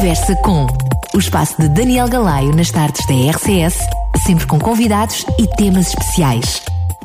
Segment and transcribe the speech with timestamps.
[0.00, 0.66] Conversa com
[1.14, 3.76] o espaço de Daniel Galaio nas tardes da RCS,
[4.24, 6.62] sempre com convidados e temas especiais.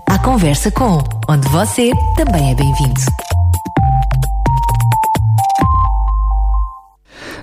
[0.08, 3.02] A Conversa com, onde você também é bem-vindo.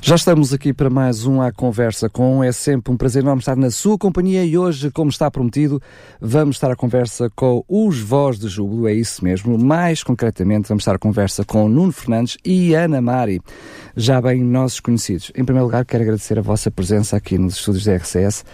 [0.05, 2.43] Já estamos aqui para mais um A Conversa com.
[2.43, 5.81] É sempre um prazer enorme estar na sua companhia e hoje, como está prometido,
[6.21, 9.57] vamos estar a conversa com os Voz de Júbilo, é isso mesmo.
[9.57, 13.41] Mais concretamente, vamos estar a conversa com Nuno Fernandes e Ana Mari,
[13.97, 15.31] já bem nossos conhecidos.
[15.35, 18.45] Em primeiro lugar, quero agradecer a vossa presença aqui nos estúdios da RCS.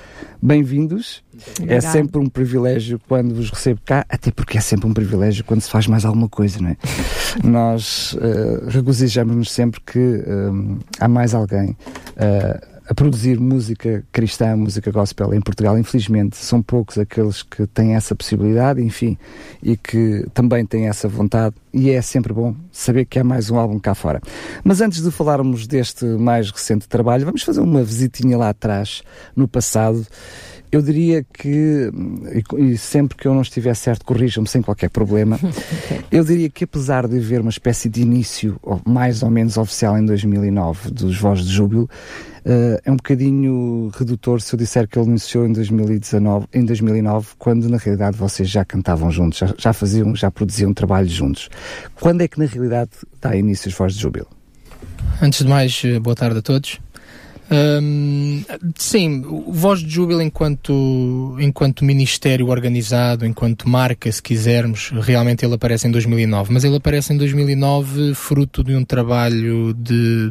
[0.40, 1.22] Bem-vindos.
[1.66, 5.60] É sempre um privilégio quando vos recebo cá, até porque é sempre um privilégio quando
[5.60, 6.76] se faz mais alguma coisa, não é?
[7.44, 14.90] Nós uh, regozijamos-nos sempre que uh, há mais alguém uh, a produzir música cristã, música
[14.90, 15.78] gospel em Portugal.
[15.78, 19.18] Infelizmente, são poucos aqueles que têm essa possibilidade, enfim,
[19.62, 23.58] e que também têm essa vontade, e é sempre bom saber que há mais um
[23.58, 24.22] álbum cá fora.
[24.64, 29.02] Mas antes de falarmos deste mais recente trabalho, vamos fazer uma visitinha lá atrás,
[29.36, 30.06] no passado.
[30.70, 31.90] Eu diria que,
[32.58, 35.38] e sempre que eu não estiver certo, corrijam-me sem qualquer problema,
[36.12, 40.04] eu diria que apesar de haver uma espécie de início, mais ou menos oficial em
[40.04, 41.88] 2009, dos Voz de Júbilo,
[42.48, 47.28] Uh, é um bocadinho redutor se eu disser que ele iniciou em 2019, em 2009,
[47.38, 51.50] quando na realidade vocês já cantavam juntos, já, já faziam, já produziam trabalho juntos.
[52.00, 54.28] Quando é que na realidade dá início os Voz de Júbilo?
[55.20, 56.80] Antes de mais, eh, boa tarde a todos.
[58.76, 65.54] Sim, o Voz de Júbilo enquanto, enquanto ministério organizado, enquanto marca, se quisermos, realmente ele
[65.54, 70.30] aparece em 2009, mas ele aparece em 2009 fruto de um trabalho de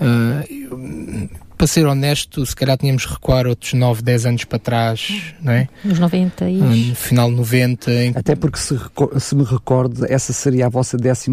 [0.00, 1.28] Uh,
[1.60, 5.52] para ser honesto, se calhar tínhamos que recuar outros 9, 10 anos para trás, não
[5.52, 5.68] é?
[5.84, 6.54] Nos 90 e...
[6.56, 7.92] No final 90.
[7.92, 8.12] Em...
[8.16, 8.80] Até porque, se,
[9.18, 11.26] se, me recordo, essa seria a vossa 12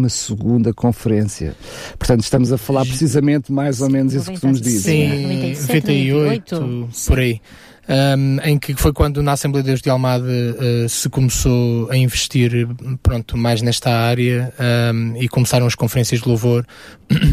[0.76, 1.56] conferência.
[1.98, 4.82] Portanto, estamos a falar precisamente mais ou menos isso que tu nos dizes.
[4.82, 5.22] Sim,
[5.62, 7.40] 98, 98 por aí
[7.88, 11.96] um, em que foi quando na Assembleia de Deus de Almada uh, se começou a
[11.96, 12.68] investir
[13.02, 14.52] pronto, mais nesta área
[14.94, 16.66] um, e começaram as conferências de louvor.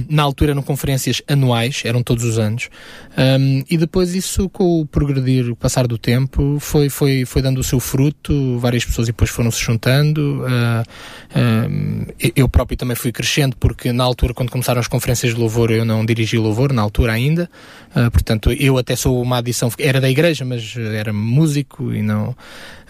[0.10, 2.70] Na altura eram conferências anuais, eram todos os anos,
[3.18, 7.60] um, e depois isso com o progredir, o passar do tempo, foi, foi, foi dando
[7.60, 10.44] o seu fruto, várias pessoas depois foram se juntando.
[10.44, 10.86] Uh,
[12.36, 15.86] eu próprio também fui crescendo, porque na altura, quando começaram as conferências de louvor, eu
[15.86, 17.50] não dirigi louvor, na altura ainda,
[17.96, 22.36] uh, portanto, eu até sou uma adição, era da igreja, mas era músico e não.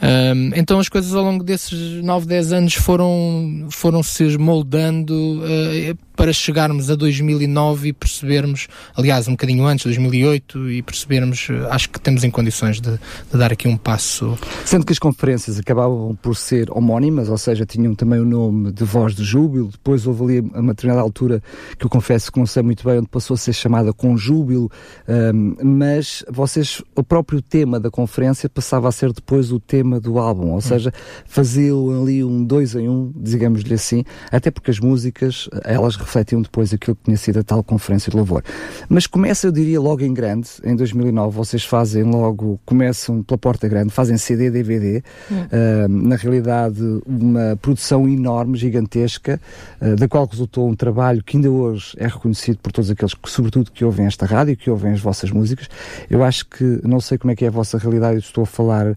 [0.02, 5.98] Um, então as coisas ao longo desses 9, 10 anos foram, foram se moldando uh,
[6.16, 11.90] para chegarmos a 2009 e percebermos, aliás, um bocadinho antes, 2008, e percebermos, uh, acho
[11.90, 14.38] que temos em condições de, de, dar aqui um passo.
[14.66, 18.84] Sendo que as conferências acabavam por ser homónimas, ou seja, tinham também o nome de
[18.84, 21.42] Voz de Júbilo, depois houve ali a determinada altura
[21.78, 24.70] que eu confesso que não sei muito bem, onde passou a ser chamada com Júbilo,
[25.08, 30.00] um, mas vocês, o próprio tema da conferência passava a ser depois o tema tema
[30.00, 30.92] do álbum, ou seja,
[31.26, 36.74] faziam ali um dois em um, digamos-lhe assim, até porque as músicas, elas refletiam depois
[36.74, 38.44] aquilo que tinha sido a tal conferência de louvor.
[38.90, 43.68] Mas começa, eu diria, logo em grande, em 2009, vocês fazem logo, começam pela porta
[43.68, 45.36] grande, fazem CD, DVD, hum.
[45.36, 49.40] uh, na realidade uma produção enorme, gigantesca,
[49.80, 53.30] uh, da qual resultou um trabalho que ainda hoje é reconhecido por todos aqueles que,
[53.30, 55.70] sobretudo, que ouvem esta rádio, que ouvem as vossas músicas.
[56.10, 58.48] Eu acho que, não sei como é que é a vossa realidade, eu estou a
[58.48, 58.96] falar uh,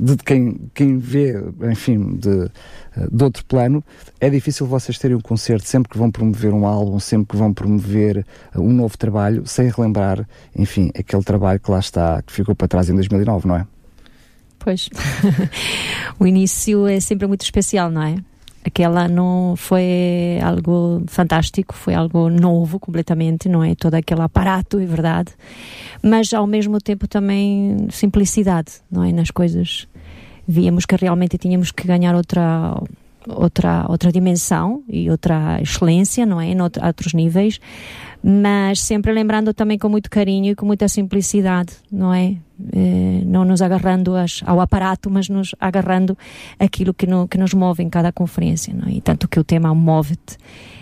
[0.00, 1.34] de quem, quem vê,
[1.70, 2.50] enfim, de,
[3.10, 3.82] de outro plano,
[4.20, 7.52] é difícil vocês terem um concerto sempre que vão promover um álbum, sempre que vão
[7.52, 8.24] promover
[8.56, 10.26] um novo trabalho, sem relembrar,
[10.56, 13.66] enfim, aquele trabalho que lá está, que ficou para trás em 2009, não é?
[14.58, 14.88] Pois.
[16.18, 18.16] o início é sempre muito especial, não é?
[18.64, 23.74] Aquele ano foi algo fantástico, foi algo novo completamente, não é?
[23.74, 25.32] Todo aquele aparato, é verdade,
[26.02, 29.12] mas ao mesmo tempo também simplicidade, não é?
[29.12, 29.86] Nas coisas.
[30.46, 32.76] Víamos que realmente tínhamos que ganhar outra
[33.26, 36.48] outra outra dimensão e outra excelência, não é?
[36.48, 37.58] Em outros níveis,
[38.26, 42.36] mas sempre lembrando também com muito carinho e com muita simplicidade, não é?
[42.72, 46.16] Eh, não nos agarrando as, ao aparato, mas nos agarrando
[46.58, 48.92] aquilo que, no, que nos move em cada conferência, não é?
[48.92, 50.38] E tanto que o tema Move-te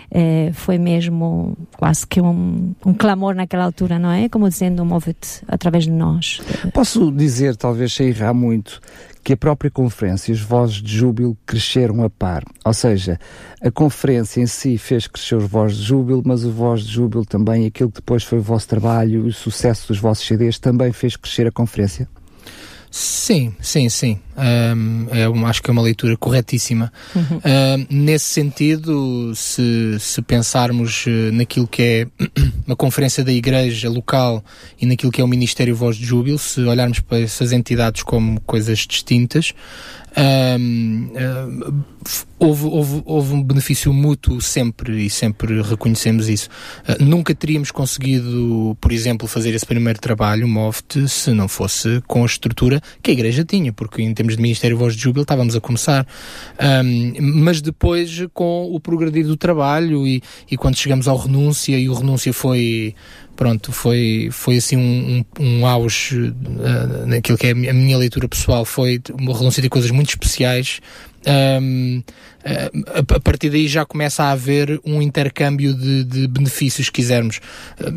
[0.09, 4.29] eh, foi mesmo quase que um, um clamor naquela altura, não é?
[4.29, 6.39] Como dizendo, move-te através de nós.
[6.73, 8.79] Posso dizer, talvez sem errar muito,
[9.23, 12.43] que a própria conferência e os vozes de júbilo cresceram a par.
[12.63, 13.17] Ou seja,
[13.61, 17.25] a conferência em si fez crescer os vozes de júbilo, mas o voz de júbilo
[17.33, 21.15] também, aquilo que depois foi o vosso trabalho, o sucesso dos vossos CDs, também fez
[21.15, 22.07] crescer a conferência?
[22.91, 24.19] Sim, sim, sim.
[24.37, 26.93] Um, é uma, acho que é uma leitura corretíssima.
[27.15, 27.41] Uhum.
[27.43, 32.07] Um, nesse sentido, se, se pensarmos eh, naquilo que é
[32.67, 34.45] uma conferência da Igreja local
[34.79, 38.39] e naquilo que é o Ministério Voz de Júbilo, se olharmos para essas entidades como
[38.41, 39.55] coisas distintas,
[40.15, 41.83] um, uh,
[42.37, 46.49] houve, houve, houve, um benefício mútuo sempre e sempre reconhecemos isso.
[46.87, 52.23] Uh, nunca teríamos conseguido, por exemplo, fazer esse primeiro trabalho, MOFT, se não fosse com
[52.23, 55.55] a estrutura que a Igreja tinha, porque em termos de Ministério Voz de Júbilo estávamos
[55.55, 56.05] a começar.
[56.61, 57.13] Um,
[57.43, 61.93] mas depois, com o progredir do trabalho e, e quando chegamos ao renúncia, e o
[61.93, 62.93] renúncia foi
[63.35, 68.27] pronto, foi, foi assim um, um, um auge uh, naquilo que é a minha leitura
[68.27, 70.79] pessoal, foi uma renúncia de coisas muito especiais.
[71.25, 72.03] Um,
[72.43, 77.39] a, a, partir daí já começa a haver um intercâmbio de, de benefícios, se quisermos.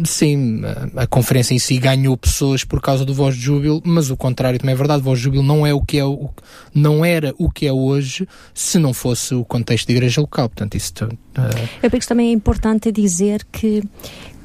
[0.04, 4.10] Sim, a, a, conferência em si ganhou pessoas por causa do Voz de Júbilo, mas
[4.10, 5.00] o contrário também é verdade.
[5.00, 6.30] O Voz de Júbilo não é o que é o,
[6.72, 10.48] não era o que é hoje se não fosse o contexto de igreja local.
[10.48, 11.08] Portanto, isso uh...
[11.82, 13.82] Eu penso que também é importante dizer que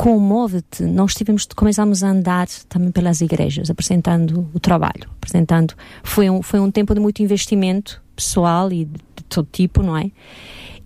[0.01, 5.75] com o Move-te nós tivemos começamos a andar também pelas igrejas, apresentando o trabalho, apresentando
[6.01, 10.09] foi um foi um tempo de muito investimento pessoal e de todo tipo, não é?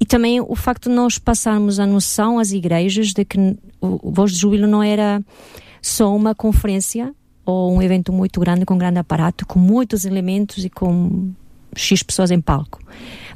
[0.02, 4.34] E também o facto de nós passarmos a noção às igrejas de que o Voz
[4.34, 5.24] de Júbilo não era
[5.82, 7.16] só uma conferência
[7.46, 11.32] ou um evento muito grande com grande aparato, com muitos elementos e com
[11.74, 12.82] X pessoas em palco,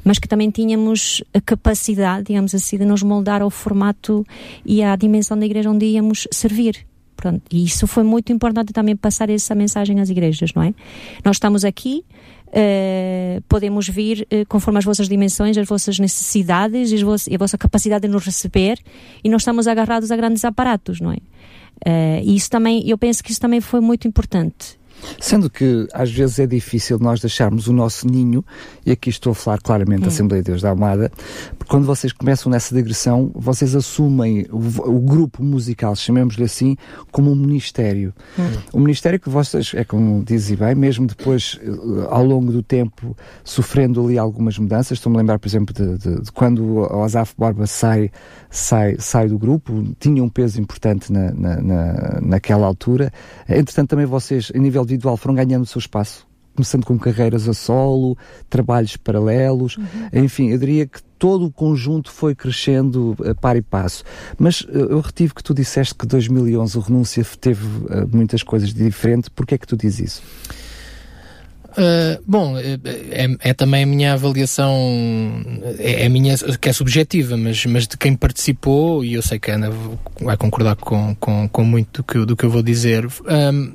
[0.04, 4.26] mas que também tínhamos a capacidade, digamos assim, de nos moldar ao formato
[4.64, 6.86] e à dimensão da igreja onde íamos servir.
[7.16, 10.74] Pronto, e isso foi muito importante também passar essa mensagem às igrejas, não é?
[11.24, 12.04] Nós estamos aqui,
[12.50, 18.08] Uh, podemos vir uh, conforme as vossas dimensões, as vossas necessidades e, a vossa capacidade
[18.08, 18.76] de nos receber
[19.22, 21.18] e nós estamos agarrados a grandes aparatos, não é?
[21.86, 24.79] Uh, e isso também, eu penso que isso também foi muito importante.
[25.20, 28.44] Sendo que às vezes é difícil nós deixarmos o nosso ninho,
[28.84, 30.08] e aqui estou a falar claramente da hum.
[30.08, 31.10] Assembleia de Deus da Almada,
[31.58, 34.58] porque quando vocês começam nessa digressão, vocês assumem o,
[34.90, 36.76] o grupo musical, chamemos-lhe assim,
[37.10, 38.12] como um ministério.
[38.38, 38.42] Hum.
[38.72, 41.70] O ministério que vocês, é como dizem bem, mesmo depois, eh,
[42.08, 46.22] ao longo do tempo, sofrendo ali algumas mudanças, estou-me a lembrar, por exemplo, de, de,
[46.22, 48.10] de quando o Azaf Borba sai,
[48.50, 53.12] sai, sai do grupo, tinha um peso importante na, na, na, naquela altura.
[53.48, 57.54] Entretanto, também vocês, a nível individual foram ganhando o seu espaço, começando com carreiras a
[57.54, 58.16] solo,
[58.48, 60.24] trabalhos paralelos, uhum.
[60.24, 64.02] enfim, eu diria que todo o conjunto foi crescendo a par e passo.
[64.38, 68.72] Mas eh, eu retive que tu disseste que 2011 o Renúncia teve uh, muitas coisas
[68.72, 70.22] de diferente, porquê é que tu dizes isso?
[71.70, 72.78] Uh, bom, é,
[73.10, 74.74] é, é, também a minha avaliação,
[75.78, 79.38] é, é, a minha que é subjetiva, mas, mas de quem participou, e eu sei
[79.38, 79.70] que a Ana
[80.20, 83.06] vai concordar com, com, com muito do que, do que eu vou dizer.
[83.06, 83.72] Um,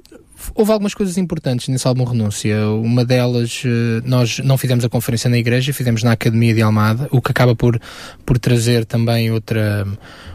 [0.53, 2.69] houve algumas coisas importantes nesse álbum Renúncia.
[2.69, 7.07] Uma delas, eh, nós não fizemos a conferência na igreja, fizemos na Academia de Almada,
[7.11, 7.79] o que acaba por,
[8.25, 9.85] por trazer também outra,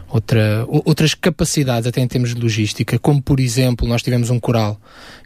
[0.09, 4.79] outra, outras capacidades, até em termos de logística, como por exemplo, nós tivemos um coral,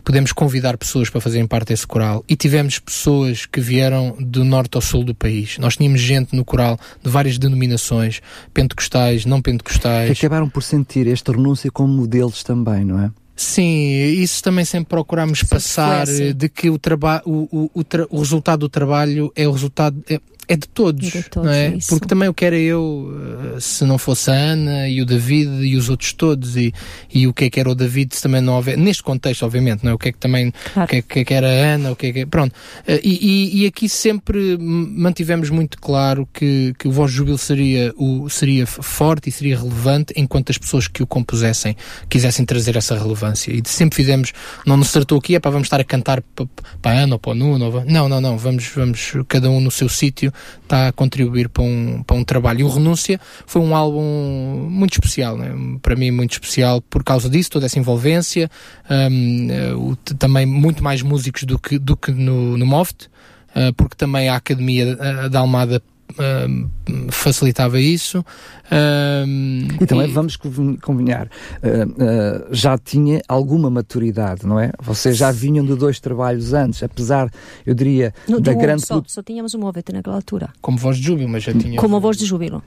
[0.04, 4.76] podemos convidar pessoas para fazerem parte desse coral, e tivemos pessoas que vieram do norte
[4.76, 5.58] ao sul do país.
[5.58, 8.22] Nós tínhamos gente no coral de várias denominações,
[8.54, 10.18] pentecostais, não pentecostais.
[10.18, 13.12] Que acabaram por sentir esta renúncia como modelos também, não é?
[13.36, 13.90] Sim,
[14.22, 16.34] isso também sempre procuramos passar assim.
[16.34, 20.02] de que o, traba o, o, o, o, resultado do trabalho é o resultado.
[20.10, 21.76] É, é de todos, de todos não é?
[21.76, 21.90] Isso.
[21.90, 23.12] Porque também o que era eu,
[23.56, 26.74] eh, se não fosse a Ana e o David e os outros todos, e,
[27.14, 29.84] e o que é que era o David, se também não houver, neste contexto, obviamente,
[29.84, 29.94] não é?
[29.96, 30.86] O que é que também, claro.
[30.86, 32.54] o que é, que, é que era a Ana, o que é que, pronto.
[32.88, 37.94] Eh, e, e, e, aqui sempre mantivemos muito claro que, que o Voz Júbilo seria,
[37.98, 41.76] o, seria forte e seria relevante enquanto as pessoas que o compusessem
[42.10, 43.52] quisessem trazer essa relevância.
[43.52, 44.32] E sempre fizemos,
[44.66, 46.46] não nos tratou aqui, é para vamos estar a cantar para,
[46.82, 49.72] para a Ana ou para o Nuno, não, não, não, vamos, vamos cada um no
[49.72, 50.32] seu sítio
[50.64, 52.62] está a contribuir para um, para um trabalho.
[52.62, 55.54] E o Renúncia foi um álbum muito especial, né?
[55.82, 58.50] para mim muito especial por causa disso, toda essa envolvência,
[58.90, 63.08] um, uh, também muito mais músicos do que, do que no, no Moft,
[63.56, 66.70] uh, porque também a Academia uh, da Almada Uh,
[67.12, 68.20] facilitava isso.
[68.20, 70.12] Uh, e também e...
[70.12, 70.38] vamos
[70.82, 74.72] combinar, uh, já tinha alguma maturidade, não é?
[74.80, 77.30] Vocês já vinham de dois trabalhos antes, apesar,
[77.66, 78.86] eu diria, no, da grande.
[78.86, 80.50] Só, só tínhamos um móvel naquela altura.
[80.62, 81.80] Como voz de júbilo, mas já tinha.
[81.80, 82.64] Como voz de júbilo.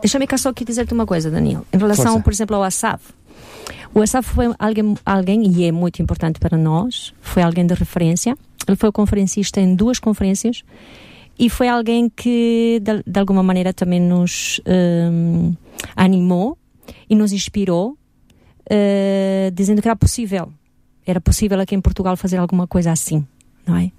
[0.00, 1.66] Deixa-me cá só aqui dizer-te uma coisa, Daniel.
[1.72, 2.22] Em relação, Força.
[2.24, 3.02] por exemplo, ao Assaf.
[3.94, 8.36] O Assaf foi alguém, alguém, e é muito importante para nós, foi alguém de referência.
[8.66, 10.64] Ele foi conferencista em duas conferências
[11.38, 15.54] e foi alguém que de, de alguma maneira também nos um,
[15.96, 16.56] animou
[17.08, 20.52] e nos inspirou, uh, dizendo que era possível,
[21.06, 23.26] era possível aqui em Portugal fazer alguma coisa assim.
[23.66, 23.90] Não é?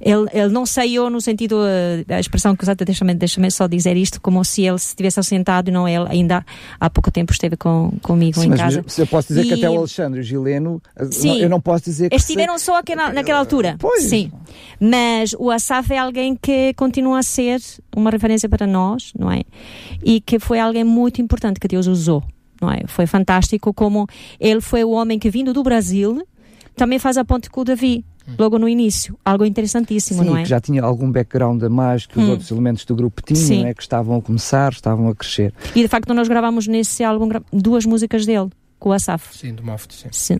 [0.00, 3.96] Ele, ele não saiu no sentido, eh, a expressão que usada, deixa-me deixa só dizer
[3.96, 6.46] isto, como se ele estivesse assentado e não ele ainda
[6.78, 8.84] há pouco tempo esteve com, comigo Sim, em casa.
[8.86, 9.48] Se eu posso dizer e...
[9.48, 12.16] que até o Alexandre o Gileno, eh, Sim, eu não posso dizer que.
[12.16, 12.66] Estiveram se...
[12.66, 13.74] só aquela, naquela altura.
[13.78, 14.04] Pois.
[14.04, 14.30] Sim.
[14.80, 17.60] Mas o Asaf é alguém que continua a ser
[17.96, 19.42] uma referência para nós, não é?
[20.04, 22.22] E que foi alguém muito importante que Deus usou.
[22.60, 22.82] Não é?
[22.86, 24.06] Foi fantástico como
[24.38, 26.22] ele foi o homem que vindo do Brasil
[26.76, 28.04] também faz a ponte com o Davi
[28.38, 29.18] logo no início.
[29.24, 30.42] Algo interessantíssimo, Sim, não é?
[30.42, 32.30] que já tinha algum background a mais que os hum.
[32.30, 33.74] outros elementos do grupo tinham, é?
[33.74, 35.52] que estavam a começar, estavam a crescer.
[35.74, 39.36] E de facto nós gravamos nesse álbum duas músicas dele, com o Asaf.
[39.36, 40.08] Sim, do Moft, sim.
[40.10, 40.38] sim.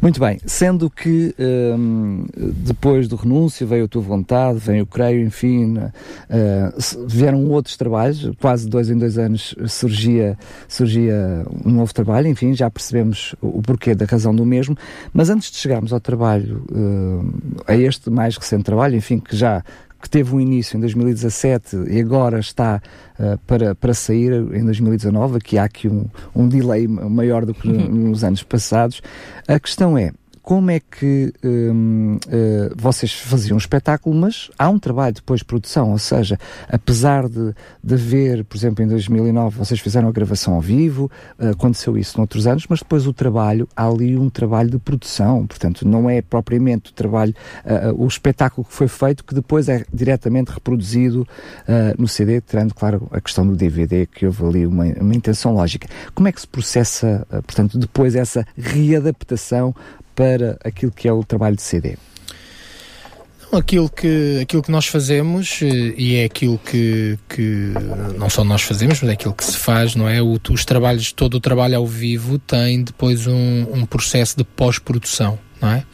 [0.00, 2.24] Muito bem, sendo que um,
[2.64, 5.88] depois do renúncio veio a tua vontade, veio o creio, enfim, uh,
[7.06, 12.70] vieram outros trabalhos, quase dois em dois anos surgia, surgia um novo trabalho, enfim, já
[12.70, 14.76] percebemos o, porquê da razão do mesmo,
[15.12, 19.62] mas antes de chegarmos ao trabalho, uh, a este mais recente trabalho, enfim, que já
[20.00, 22.80] que teve um início em 2017 e agora está
[23.18, 27.68] uh, para, para sair em 2019, que há aqui um, um delay maior do que
[27.68, 28.08] uhum.
[28.08, 29.02] nos anos passados.
[29.46, 30.12] A questão é,
[30.48, 35.44] como é que um, uh, vocês faziam um espetáculo, mas há um trabalho depois de
[35.44, 36.40] produção, ou seja,
[36.70, 37.52] apesar de,
[37.84, 42.16] de haver, por exemplo, em 2009 vocês fizeram a gravação ao vivo, uh, aconteceu isso
[42.16, 46.22] noutros anos, mas depois o trabalho, há ali um trabalho de produção, portanto não é
[46.22, 47.34] propriamente o trabalho,
[47.66, 51.28] uh, o espetáculo que foi feito que depois é diretamente reproduzido
[51.98, 55.86] no CD, tirando, claro, a questão do DVD, que houve ali uma, uma intenção lógica.
[56.14, 59.74] Como é que se processa, portanto, depois essa readaptação
[60.18, 61.96] para aquilo que é o trabalho de CD?
[63.52, 67.72] Aquilo que, aquilo que nós fazemos, eh, e é aquilo que, que
[68.18, 70.20] não só nós fazemos, mas é aquilo que se faz, não é?
[70.20, 75.38] O, os trabalhos, todo o trabalho ao vivo tem depois um, um processo de pós-produção,
[75.62, 75.84] não é?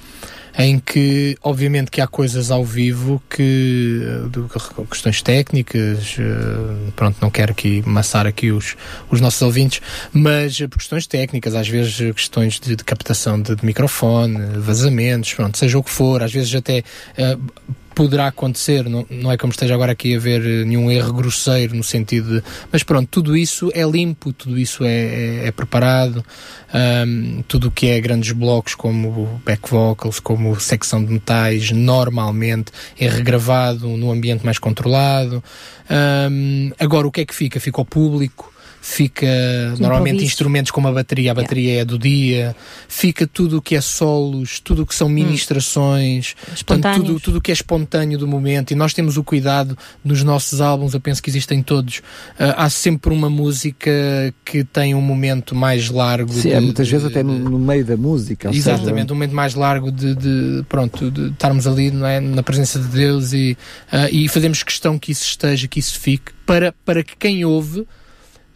[0.56, 7.30] Em que obviamente que há coisas ao vivo que de, questões técnicas eh, pronto não
[7.30, 8.76] quero aqui massar aqui os,
[9.10, 9.80] os nossos ouvintes
[10.12, 15.58] mas por questões técnicas às vezes questões de, de captação de, de, microfone vazamentos pronto
[15.58, 16.84] seja o que for às vezes até
[17.18, 21.12] uh, poderá acontecer, não, não é como esteja agora aqui a haver eh, nenhum erro
[21.12, 22.44] grosseiro no sentido de.
[22.72, 26.24] Mas pronto, tudo isso é limpo, tudo isso é, é, é preparado,
[27.06, 32.72] um, tudo o que é grandes blocos como back vocals, como secção de metais, normalmente
[32.98, 35.42] é regravado no ambiente mais controlado.
[36.30, 37.60] Um, agora, o que é que fica?
[37.60, 38.53] Fica ao público
[38.84, 39.26] fica
[39.78, 41.82] normalmente instrumentos como a bateria, a bateria yeah.
[41.82, 42.54] é do dia,
[42.86, 45.10] fica tudo o que é solos, tudo o que são hum.
[45.10, 46.54] ministrações, hum.
[46.66, 48.72] portanto, tudo, tudo o que é espontâneo do momento.
[48.72, 52.00] E nós temos o cuidado nos nossos álbuns, eu penso que existem todos.
[52.38, 53.90] Uh, há sempre uma música
[54.44, 56.30] que tem um momento mais largo.
[56.34, 58.50] Sim, de, é, muitas de, vezes até no, no, meio da música.
[58.54, 59.12] Exatamente, seja...
[59.12, 62.88] um momento mais largo de, de, pronto, de estarmos ali não é, na presença de
[62.88, 63.56] Deus e,
[63.90, 67.86] uh, e fazemos questão que isso esteja, que isso fique, para, para que quem ouve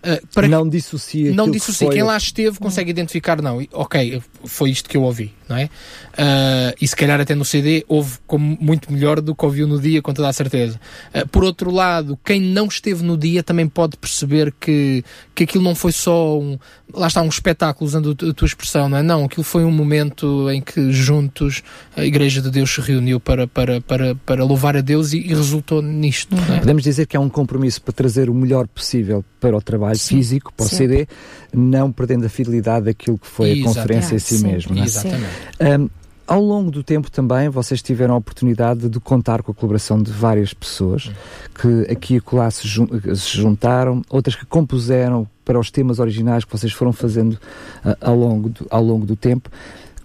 [0.05, 1.33] Uh, para não dissocia.
[1.33, 1.88] Não dissocia.
[1.88, 5.64] Que Quem lá esteve consegue identificar, não, ok, foi isto que eu ouvi não é?
[5.64, 9.81] Uh, e se calhar até no CD houve como muito melhor do que ouviu no
[9.81, 10.78] dia, com toda a certeza.
[11.14, 15.02] Uh, por outro lado, quem não esteve no dia também pode perceber que,
[15.35, 16.59] que aquilo não foi só um,
[16.93, 19.02] lá está, um espetáculo, usando a tua expressão, não é?
[19.02, 21.62] Não, aquilo foi um momento em que juntos
[21.97, 25.28] a Igreja de Deus se reuniu para, para, para, para louvar a Deus e, e
[25.28, 26.37] resultou nisto.
[26.52, 26.59] É?
[26.59, 30.16] Podemos dizer que é um compromisso para trazer o melhor possível para o trabalho Sim.
[30.16, 30.76] físico, para o Sim.
[30.76, 31.09] CD,
[31.52, 33.78] não perdendo a fidelidade daquilo que foi Exatamente.
[33.78, 34.78] a conferência em si mesmo.
[34.78, 34.83] É?
[34.83, 35.30] Exatamente.
[35.61, 35.88] Um,
[36.28, 40.12] ao longo do tempo também vocês tiveram a oportunidade de contar com a colaboração de
[40.12, 41.11] várias pessoas
[41.54, 46.45] que aqui e acolá se, jun se juntaram, outras que compuseram para os temas originais
[46.45, 49.50] que vocês foram fazendo uh, ao, longo do, ao longo do tempo.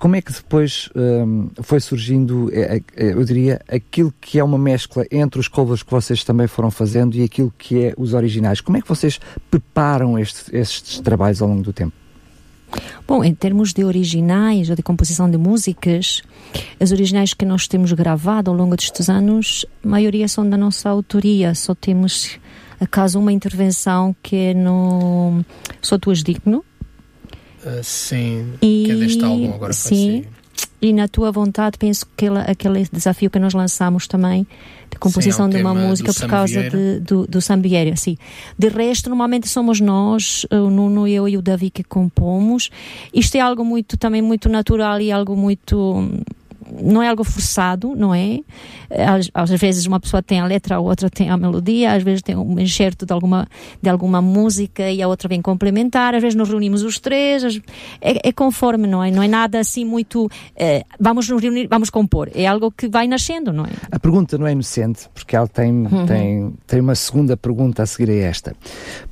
[0.04, 4.58] Como é que depois um, foi surgindo, é, é, eu diria, aquilo que é uma
[4.58, 8.60] mescla entre os covers que vocês também foram fazendo e aquilo que é os originais?
[8.60, 9.18] Como é que vocês
[9.50, 11.94] preparam este, estes trabalhos ao longo do tempo?
[13.08, 16.22] Bom, em termos de originais ou de composição de músicas,
[16.82, 20.90] as originais que nós temos gravado ao longo destes anos, a maioria são da nossa
[20.90, 22.38] autoria, só temos
[22.78, 25.46] acaso uma intervenção que é no
[25.82, 26.66] Sou Tuas Digno.
[27.66, 30.26] Uh, sim, e, que é deste álbum agora Sim,
[30.82, 34.46] e na tua vontade penso que aquele, aquele desafio que nós lançamos também
[34.92, 38.18] de composição Sim, é de uma música por causa de, do, do Sambieri, assim.
[38.60, 42.70] De resto, normalmente somos nós, o Nuno, eu e o Davi que compomos.
[43.14, 46.10] Isto é algo muito, também muito natural e algo muito
[46.82, 48.40] não é algo forçado, não é?
[48.90, 52.22] Às, às, vezes uma pessoa tem a letra, a outra tem a melodia, às vezes
[52.22, 53.48] tem um enxerto de alguma,
[53.82, 57.44] de alguma música e a outra vem complementar, às vezes nos reunimos os três,
[58.02, 59.12] é, é conforme, não é?
[59.12, 63.08] Não é nada assim muito, eh, vamos nos reunir, vamos compor, é algo que vai
[63.08, 63.72] nascendo, não é?
[63.92, 66.06] A pergunta não é inocente, porque ela tem, uhum.
[66.06, 68.56] tem, tem uma segunda pergunta a seguir a esta,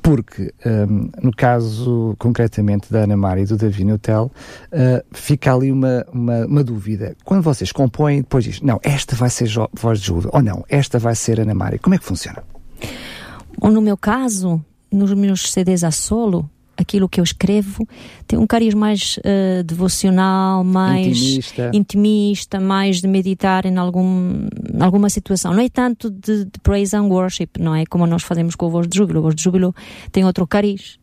[0.01, 4.31] porque um, no caso concretamente da Ana Maria e do Davi Neutel,
[4.71, 7.15] uh, fica ali uma, uma, uma dúvida.
[7.23, 10.99] Quando vocês compõem, depois diz, não, esta vai ser voz de Júlio, ou não, esta
[10.99, 11.79] vai ser Ana Maria.
[11.79, 12.43] Como é que funciona?
[13.59, 17.87] Ou no meu caso, nos meus CDs a solo, aquilo que eu escrevo
[18.27, 21.71] tem um cariz mais uh, devocional, mais intimista.
[21.73, 22.59] intimista.
[22.59, 24.47] mais de meditar em, algum,
[24.79, 25.53] alguma situação.
[25.53, 28.69] Não é tanto de, de, praise and worship, não é como nós fazemos com o
[28.69, 29.19] Voz de Júbilo.
[29.19, 29.75] O Voz de Júbilo
[30.11, 30.99] tem outro cariz.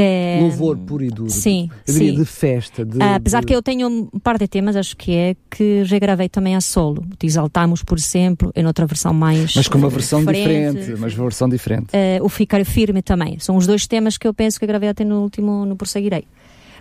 [0.00, 1.28] É, Louvor puro e duro.
[1.28, 2.14] Sim, eu sim.
[2.14, 2.84] de festa.
[2.84, 3.46] De, apesar de...
[3.46, 7.04] que eu tenho um par de temas, acho que é, que regravei também a solo.
[7.18, 9.56] Te exaltamos, por exemplo, em outra versão mais.
[9.56, 10.78] Mas com uma versão diferente.
[10.78, 11.86] diferente mas uma versão diferente.
[11.86, 13.40] Uh, o Ficar Firme também.
[13.40, 16.24] São os dois temas que eu penso que gravei até no último, no Prosseguirei.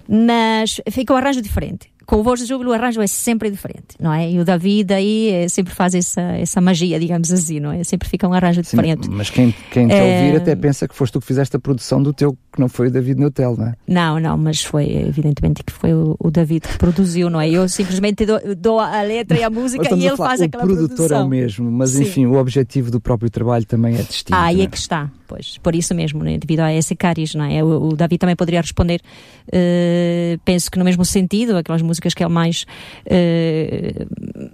[0.08, 3.98] Mas fica um arranjo diferente com o Voz de Júbilo o arranjo é sempre diferente,
[4.00, 4.32] não é?
[4.32, 7.84] E o David aí é, sempre faz essa, essa magia, digamos assim, não é?
[7.84, 9.10] Sempre fica um arranjo Sim, diferente.
[9.10, 10.24] Mas quem, quem te é...
[10.24, 12.88] ouvir até pensa que foste tu que fizeste a produção do teu, que não foi
[12.88, 13.74] o David Neutel, não é?
[13.86, 17.50] Não, não, mas foi evidentemente que foi o, o David que produziu, não é?
[17.50, 20.86] Eu simplesmente dou, dou a letra e a música e ele faz aquela produção.
[20.86, 22.04] O produtor é o mesmo, mas Sim.
[22.04, 24.34] enfim, o objetivo do próprio trabalho também é distinto.
[24.34, 24.64] Ah, aí é?
[24.64, 26.38] é que está, pois, por isso mesmo, né?
[26.38, 27.62] devido a esse cariz, não é?
[27.62, 29.02] O, o David também poderia responder,
[29.50, 32.66] uh, penso que no mesmo sentido, aquelas músicas que ele mais
[33.06, 34.08] uh,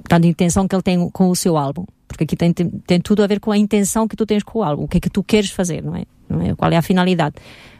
[0.09, 1.85] a intenção que ele tem com o seu álbum.
[2.07, 4.59] Porque aqui tem, tem, tem, tudo a ver com a intenção que tu tens com
[4.59, 6.03] o álbum, o que é que tu queres fazer, não é?
[6.29, 6.55] Não é?
[6.55, 7.35] Qual é a finalidade?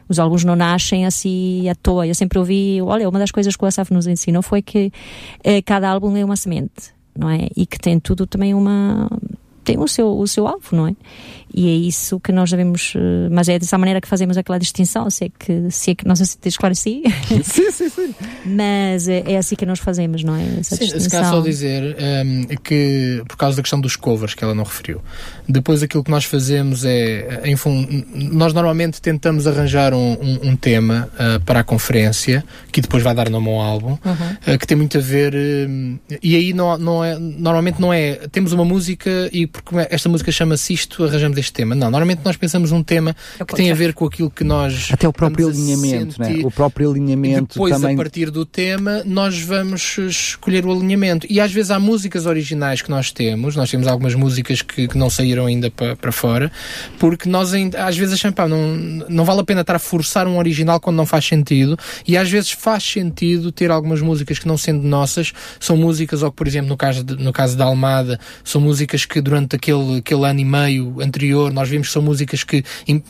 [0.08, 2.06] Os álbuns não nascem assim à toa.
[2.06, 4.92] Eu sempre ouvi, olha, uma das coisas que o Asaf nos ensinou foi que
[5.42, 7.48] eh, cada álbum é uma semente, não é?
[7.56, 9.08] E que tem tudo também uma
[9.64, 10.94] tem o seu, o seu alvo, não é?
[11.56, 15.08] E é isso que nós devemos, eh, mas é dessa maneira que fazemos aquela distinção,
[15.08, 17.02] se é que, se é que não sei se te esclareci.
[17.44, 18.14] sim, sim, sim.
[18.44, 20.42] mas é, é, assim que nós fazemos, não é?
[20.58, 24.34] Essa sim, se calhar só dizer um, ehm, que, por causa da questão dos covers,
[24.34, 25.00] que ela não referiu,
[25.48, 30.56] depois aquilo que nós fazemos é, em fundo, nós normalmente tentamos arranjar um, um, um
[30.56, 34.54] tema uh, para a conferência, que depois vai dar nome ao álbum, uhum.
[34.54, 38.14] uh, que tem muito a ver, uh, e aí não, não é, normalmente não é,
[38.32, 41.74] temos uma música e porque esta música chama-se isto, arranjamos este tema.
[41.74, 44.88] Não, normalmente nós pensamos um tema é que tem a ver com aquilo que nós.
[44.92, 46.40] Até o próprio alinhamento, né?
[46.42, 47.54] O próprio alinhamento.
[47.54, 47.94] E depois, também...
[47.94, 51.26] a partir do tema, nós vamos escolher o alinhamento.
[51.30, 54.98] E às vezes há músicas originais que nós temos, nós temos algumas músicas que, que
[54.98, 56.50] não saíram ainda para, para fora,
[56.98, 58.76] porque nós ainda, às vezes achamos, pá, não,
[59.08, 62.28] não vale a pena estar a forçar um original quando não faz sentido, e às
[62.28, 66.48] vezes faz sentido ter algumas músicas que não sendo nossas, são músicas, ou que, por
[66.48, 70.24] exemplo, no caso, de, no caso da Almada, são músicas que durante durante aquele, aquele
[70.24, 72.62] ano e meio anterior, nós vimos que são músicas que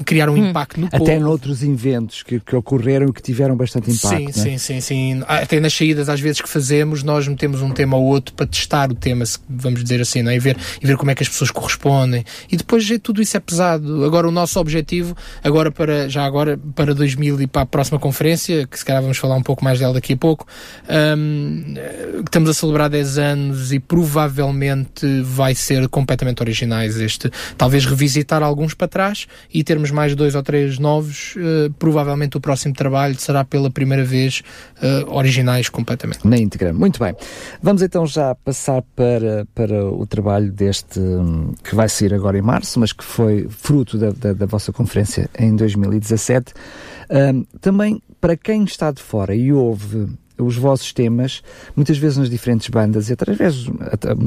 [0.05, 0.49] criaram hum.
[0.49, 1.11] impacto no Até povo.
[1.11, 4.33] Até noutros inventos que, que ocorreram e que tiveram bastante impacto.
[4.33, 5.23] Sim, sim, sim, sim.
[5.27, 8.91] Até nas saídas, às vezes, que fazemos, nós metemos um tema ou outro para testar
[8.91, 10.37] o tema, vamos dizer assim, não é?
[10.37, 12.25] e, ver, e ver como é que as pessoas correspondem.
[12.51, 14.05] E depois tudo isso é pesado.
[14.05, 18.67] Agora, o nosso objetivo, agora para, já agora, para 2000 e para a próxima conferência,
[18.67, 20.47] que se calhar vamos falar um pouco mais dela daqui a pouco,
[21.17, 21.75] um,
[22.25, 26.99] estamos a celebrar 10 anos e provavelmente vai ser completamente originais.
[27.01, 27.85] Este, talvez
[28.15, 31.35] revisitar alguns para trás e termos mais dois ou três novos.
[31.37, 34.43] Uh, provavelmente o próximo trabalho será pela primeira vez
[34.79, 36.27] uh, originais completamente.
[36.27, 36.73] Na íntegra.
[36.73, 37.15] Muito bem.
[37.63, 42.43] Vamos então já passar para, para o trabalho deste, hum, que vai sair agora em
[42.43, 46.53] março, mas que foi fruto da, da, da vossa conferência em 2017.
[47.11, 51.43] Um, também, para quem está de fora e ouve os vossos temas,
[51.77, 53.67] muitas vezes nas diferentes bandas e vezes,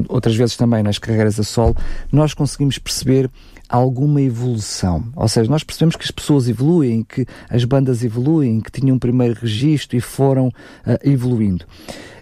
[0.08, 1.76] outras vezes também nas carreiras a solo,
[2.10, 3.30] nós conseguimos perceber
[3.68, 5.04] alguma evolução.
[5.14, 8.98] Ou seja, nós percebemos que as pessoas evoluem, que as bandas evoluem, que tinham um
[8.98, 11.66] primeiro registro e foram uh, evoluindo.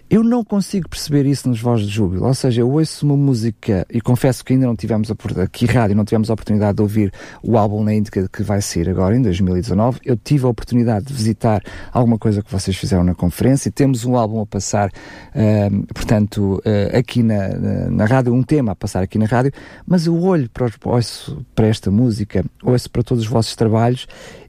[0.09, 3.85] Eu não consigo perceber isso nos Vozes de Júbilo, ou seja, eu ouço uma música
[3.91, 7.11] e confesso que ainda não tivemos aqui rádio, não tivemos a oportunidade de ouvir
[7.43, 9.99] o álbum na íntegra que vai sair agora em 2019.
[10.05, 13.69] Eu tive a oportunidade de visitar alguma coisa que vocês fizeram na conferência.
[13.69, 18.71] Temos um álbum a passar, uh, portanto, uh, aqui na, na, na, rádio, um tema
[18.71, 19.51] a passar aqui na rádio,
[19.85, 24.07] mas eu olho para, ouço para esta música, ouço para todos os vossos trabalhos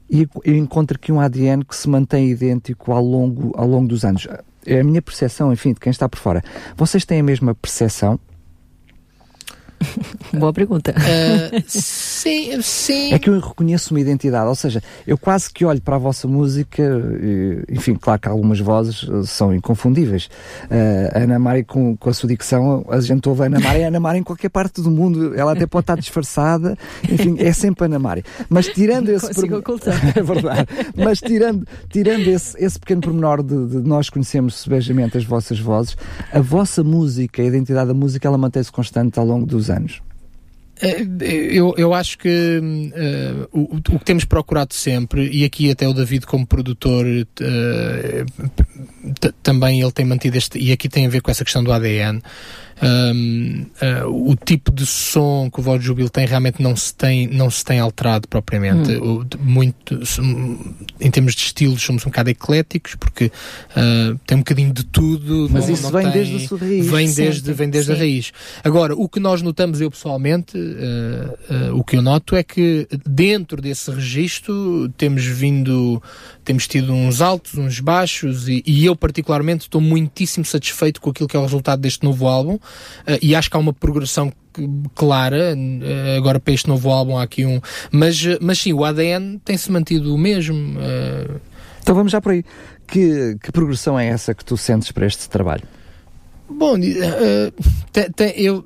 [0.09, 4.25] e encontro aqui um ADN que se mantém idêntico ao longo, ao longo dos anos
[4.65, 6.43] é a minha percepção, enfim, de quem está por fora.
[6.75, 8.19] Vocês têm a mesma percepção?
[10.37, 10.93] Boa pergunta.
[10.93, 13.13] Uh, sim, sim.
[13.13, 16.27] É que eu reconheço uma identidade, ou seja, eu quase que olho para a vossa
[16.27, 16.83] música,
[17.69, 20.29] enfim, claro que algumas vozes eh, são inconfundíveis.
[20.65, 23.83] Uh, a Ana Mari, com, com a sua dicção, a gente ouve a Ana Mari,
[23.83, 26.77] a Ana Mari em qualquer parte do mundo, ela até pode estar disfarçada,
[27.09, 28.23] enfim, é sempre a Ana Mari.
[28.49, 29.27] Mas tirando esse.
[29.27, 29.95] Consigo ocultar.
[30.17, 30.67] é verdade.
[30.95, 35.97] Mas tirando, tirando esse, esse pequeno pormenor de, de nós conhecermos sebejamente as vossas vozes,
[36.31, 40.01] a vossa música, a identidade da música, ela mantém-se constante ao longo dos anos.
[40.81, 41.05] É,
[41.51, 45.93] eu, eu acho que uh, o, o, que temos procurado sempre, e aqui até o
[45.93, 48.25] David como produtor uh,
[49.43, 52.21] também ele tem mantido este, e aqui tem a ver com essa questão do ADN,
[52.81, 57.27] um, uh, o tipo de som que o Voz Júbilo tem realmente não se tem,
[57.27, 58.91] não se tem alterado propriamente.
[58.93, 59.25] Hum.
[59.39, 59.99] Muito,
[60.99, 65.49] em termos de estilos, somos um bocado ecléticos, porque uh, tem um bocadinho de tudo.
[65.51, 66.87] Mas não, isso não vem tem, desde a sua raiz.
[66.87, 68.31] Vem desde, vem desde a raiz.
[68.63, 73.61] Agora, o que nós notamos, eu pessoalmente, uh, o que eu noto é que dentro
[73.61, 76.01] desse registro temos vindo,
[76.45, 81.27] temos tido uns altos, uns baixos, e, e eu particularmente estou muitíssimo satisfeito com aquilo
[81.27, 82.57] que é o resultado deste novo álbum.
[83.07, 84.31] Uh, e acho que há uma progressão
[84.95, 88.83] clara uh, agora para este novo álbum há aqui um mas, uh, mas sim, o
[88.83, 90.77] ADN tem-se mantido o mesmo
[91.81, 92.43] então vamos já por aí
[92.87, 95.63] que, que progressão é essa que tu sentes para este trabalho?
[96.49, 98.65] Bom, te, te, eu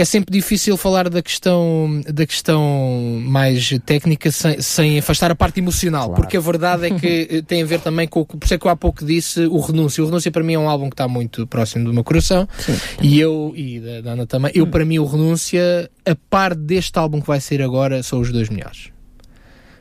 [0.00, 5.60] é sempre difícil falar da questão, da questão mais técnica sem, sem afastar a parte
[5.60, 6.22] emocional, claro.
[6.22, 8.66] porque a verdade é que eh, tem a ver também com, por isso é que
[8.66, 10.02] eu há pouco disse, o Renúncia.
[10.02, 12.76] O Renúncia para mim é um álbum que está muito próximo do meu coração, Sim.
[13.02, 14.70] e eu, e da, da Ana também, eu hum.
[14.70, 18.48] para mim o Renúncia, a par deste álbum que vai sair agora, são os dois
[18.48, 18.90] melhores.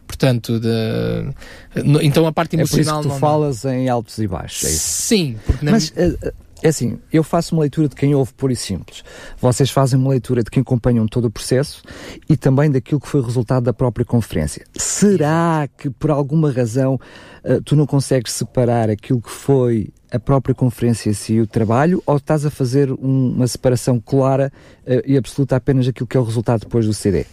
[0.08, 0.70] Portanto, de,
[2.02, 3.02] então a parte emocional.
[3.02, 4.64] É por isso que tu não, falas em altos e baixos.
[4.64, 8.34] É Sim, porque na Mas, uh, é assim, eu faço uma leitura de quem ouve
[8.34, 9.04] puro e simples.
[9.40, 11.84] Vocês fazem uma leitura de quem acompanham todo o processo
[12.28, 14.66] e também daquilo que foi o resultado da própria conferência.
[14.76, 16.96] Será que por alguma razão
[17.44, 21.48] uh, tu não consegues separar aquilo que foi a própria conferência em si e o
[21.48, 24.52] trabalho ou estás a fazer um, uma separação clara
[24.86, 27.26] uh, e absoluta apenas aquilo que é o resultado depois do CD?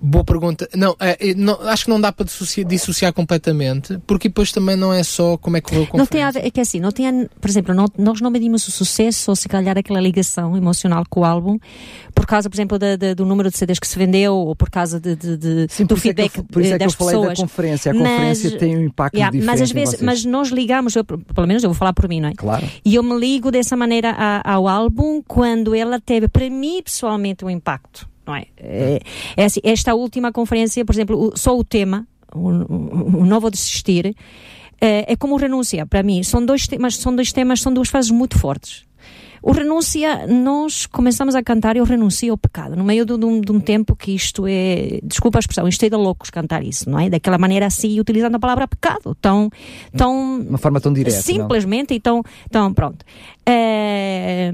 [0.00, 0.68] Boa pergunta.
[0.74, 4.92] Não, é, não, acho que não dá para dissociar, dissociar, completamente, porque depois também não
[4.92, 7.28] é só como é que correu Não tem a ver, é que assim, não tem,
[7.40, 11.20] por exemplo, não, nós não medimos o sucesso ou se calhar aquela ligação emocional com
[11.20, 11.58] o álbum
[12.14, 14.70] por causa, por exemplo, de, de, do número de CDs que se vendeu ou por
[14.70, 17.20] causa de, de Sim, do feedback é que, por isso é das que eu falei
[17.20, 17.38] pessoas.
[17.38, 17.92] da conferência.
[17.92, 21.04] A conferência mas, tem um impacto yeah, diferente mas às vezes, mas nós ligamos, eu,
[21.04, 22.32] pelo menos eu vou falar por mim, não é?
[22.34, 22.66] Claro.
[22.84, 27.44] E eu me ligo dessa maneira a, ao álbum quando ela teve, para mim pessoalmente,
[27.44, 28.46] um impacto não é?
[28.56, 29.00] é,
[29.36, 34.14] é assim, esta última conferência, por exemplo, só o tema, o, o, o novo desistir,
[34.80, 36.22] é, é como renúncia, para mim.
[36.22, 38.84] São dois temas, são dois temas, são duas fases muito fortes.
[39.42, 43.40] O renúncia, nós começamos a cantar, eu renuncio ao pecado, no meio de, de, um,
[43.40, 46.90] de um, tempo que isto é, desculpa a expressão, isto é de loucos cantar isso,
[46.90, 47.08] não é?
[47.08, 49.48] Daquela maneira assim, utilizando a palavra pecado, tão,
[49.96, 50.40] tão...
[50.40, 51.96] Uma forma tão direta, Simplesmente, não?
[51.96, 53.04] e tão, tão pronto.
[53.44, 54.50] É,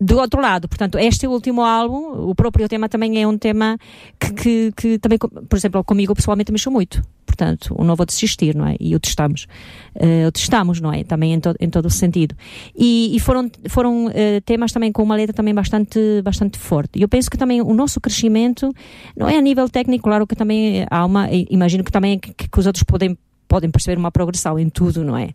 [0.00, 3.76] do outro lado, portanto, este último álbum, o próprio tema também é um tema
[4.18, 7.02] que, que, que também, por exemplo, comigo pessoalmente mexeu muito.
[7.26, 8.76] Portanto, o novo a desistir, não é?
[8.80, 9.46] E o testamos.
[9.94, 11.04] Uh, o testamos, não é?
[11.04, 12.34] Também em, to, em todo o sentido.
[12.76, 14.10] E, e foram, foram uh,
[14.44, 17.00] temas também com uma letra também bastante, bastante forte.
[17.00, 18.72] Eu penso que também o nosso crescimento,
[19.16, 22.58] não é a nível técnico, claro que também há uma, imagino que também que, que
[22.58, 23.16] os outros podem
[23.48, 25.30] podem perceber uma progressão em tudo, não é?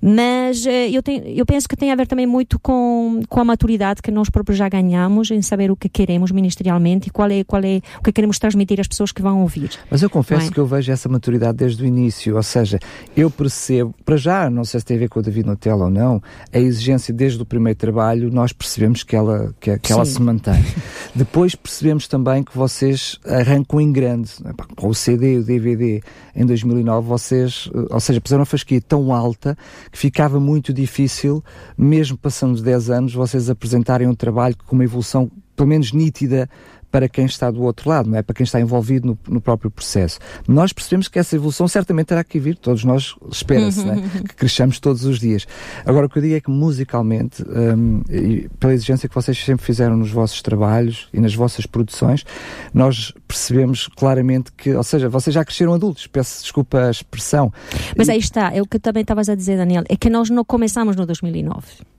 [0.00, 3.44] Mas uh, eu, tenho, eu penso que tem a ver também muito com, com a
[3.44, 7.44] maturidade que nós próprios já ganhamos em saber o que queremos ministerialmente e qual é,
[7.44, 9.70] qual é o que queremos transmitir às pessoas que vão ouvir.
[9.90, 10.50] Mas eu confesso é?
[10.50, 12.78] que eu vejo essa maturidade desde o início, ou seja,
[13.16, 15.90] eu percebo, para já, não sei se tem a ver com o David Nutella ou
[15.90, 20.20] não, a exigência desde o primeiro trabalho, nós percebemos que ela, que, que ela se
[20.20, 20.64] mantém.
[21.14, 24.30] Depois percebemos também que vocês arrancam em grande,
[24.76, 26.00] com o CD e o DVD
[26.34, 29.56] em 2009, vocês eh, ou seja, puseram uma fasquia tão alta
[29.90, 31.42] que ficava muito difícil,
[31.76, 36.48] mesmo passando 10 anos, vocês apresentarem um trabalho com uma evolução pelo menos nítida
[36.90, 38.22] para quem está do outro lado, não é?
[38.22, 40.18] Para quem está envolvido no, no próprio processo.
[40.46, 43.96] Nós percebemos que essa evolução certamente terá que vir, todos nós espera-se, é?
[44.26, 45.46] que cresçamos todos os dias.
[45.84, 49.64] Agora, o que eu digo é que musicalmente, um, e pela exigência que vocês sempre
[49.64, 52.24] fizeram nos vossos trabalhos e nas vossas produções,
[52.72, 57.52] nós percebemos claramente que, ou seja, vocês já cresceram adultos, peço desculpa a expressão.
[57.96, 60.44] Mas aí está, é o que também estavas a dizer, Daniel, é que nós não
[60.44, 61.97] começamos no 2009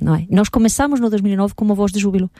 [0.00, 0.26] não é?
[0.30, 2.30] Nós começamos no 2009 com uma voz de júbilo,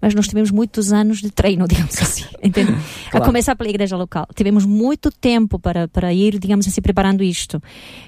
[0.00, 2.72] mas nós tivemos muitos anos de treino, digamos assim, entende?
[3.10, 3.24] Claro.
[3.24, 4.26] A começar pela igreja local.
[4.34, 7.60] Tivemos muito tempo para, para ir, digamos assim, preparando isto.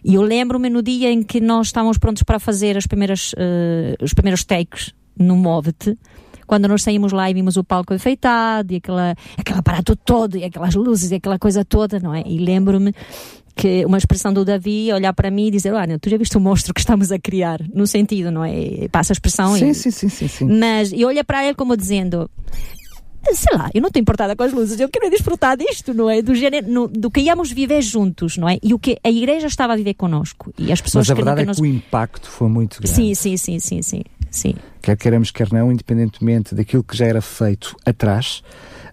[0.05, 4.03] E eu lembro-me no dia em que nós estávamos prontos para fazer as primeiras, uh,
[4.03, 5.99] os primeiros takes no Move-te,
[6.47, 10.45] quando nós saímos lá e vimos o palco enfeitado, e aquela, aquele aparato todo, e
[10.45, 12.23] aquelas luzes, e aquela coisa toda, não é?
[12.25, 12.95] E lembro-me
[13.59, 16.41] que uma expressão do Davi olhar para mim e dizer, olha, tu já viste o
[16.41, 18.87] monstro que estamos a criar, no sentido, não é?
[18.89, 19.57] Passa a expressão.
[19.57, 20.45] Sim, e, sim, sim, sim, sim.
[20.47, 22.31] Mas, e olha para ele como dizendo,
[23.35, 26.23] sei lá, eu não estou importada com as luzes, eu quero desfrutar disto, não é?
[26.23, 28.59] Do, género, no, do que íamos viver juntos, não é?
[28.63, 30.55] E o que a igreja estava a viver connosco.
[30.57, 32.95] E as pessoas Mas a verdade que é que o impacto foi muito grande.
[32.95, 34.55] Sim, sim, sim, sim, sim, sim.
[34.81, 38.41] Quer queremos, quer não, independentemente daquilo que já era feito atrás,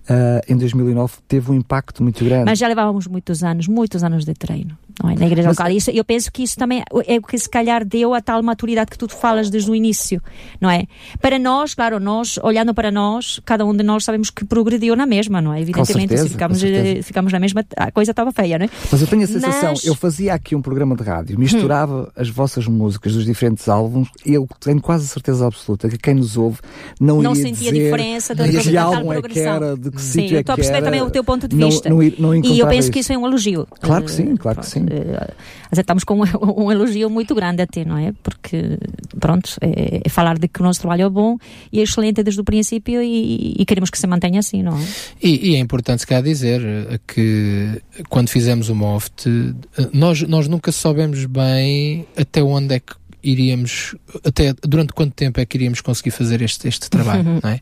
[0.09, 2.45] uh, em 2009 teve um impacto muito grande.
[2.45, 5.15] Mas já levávamos muitos anos, muitos anos de treino é?
[5.15, 5.71] na igreja Mas, local.
[5.71, 8.91] Isso, eu penso que isso também é o que se calhar deu a tal maturidade
[8.91, 10.21] que tu falas desde o início,
[10.59, 10.85] não é?
[11.21, 15.05] Para nós, claro, nós, olhando para nós, cada um de nós sabemos que progrediu na
[15.05, 15.61] mesma, não é?
[15.61, 16.61] Evidentemente, certeza, se ficamos,
[17.03, 18.69] ficamos na mesma, a coisa estava feia, não é?
[18.91, 19.85] Mas eu tenho a sensação, Mas...
[19.85, 22.07] eu fazia aqui um programa de rádio, misturava hum.
[22.15, 26.37] as vossas músicas dos diferentes álbuns, e eu tenho quase certeza absoluta que quem nos
[26.37, 26.59] ouve
[26.99, 30.21] não, não sentia dizer a diferença de que álbum é que era, de que Sim,
[30.21, 31.89] sítio é estou a perceber também o teu ponto de vista.
[31.89, 32.91] Não, não, não e eu penso isso.
[32.91, 33.67] que isso é um elogio.
[33.81, 34.84] Claro que sim, claro que sim.
[34.89, 35.33] Eh,
[35.71, 36.23] estamos com um,
[36.65, 38.13] um, elogio muito grande até, não é?
[38.23, 38.77] Porque,
[39.19, 41.37] pronto, é, é, falar de que o nosso trabalho é bom
[41.71, 44.85] e é excelente desde o princípio e, e queremos que se mantenha assim, não é?
[45.21, 49.29] E, e é importante, se calhar, dizer eh, que quando fizemos o MOFT,
[49.77, 52.93] eh, nós, nós nunca soubemos bem até onde é que
[53.25, 57.59] iríamos, até durante quanto tempo é que iríamos conseguir fazer este, este trabalho, não é?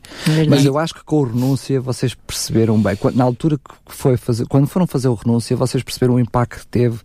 [0.48, 4.46] Mas eu acho que com o renúncia vocês perceberam bem, na altura que foi fazer,
[4.46, 6.98] quando foram fazer o renúncia, vocês perceberam o impacto que teve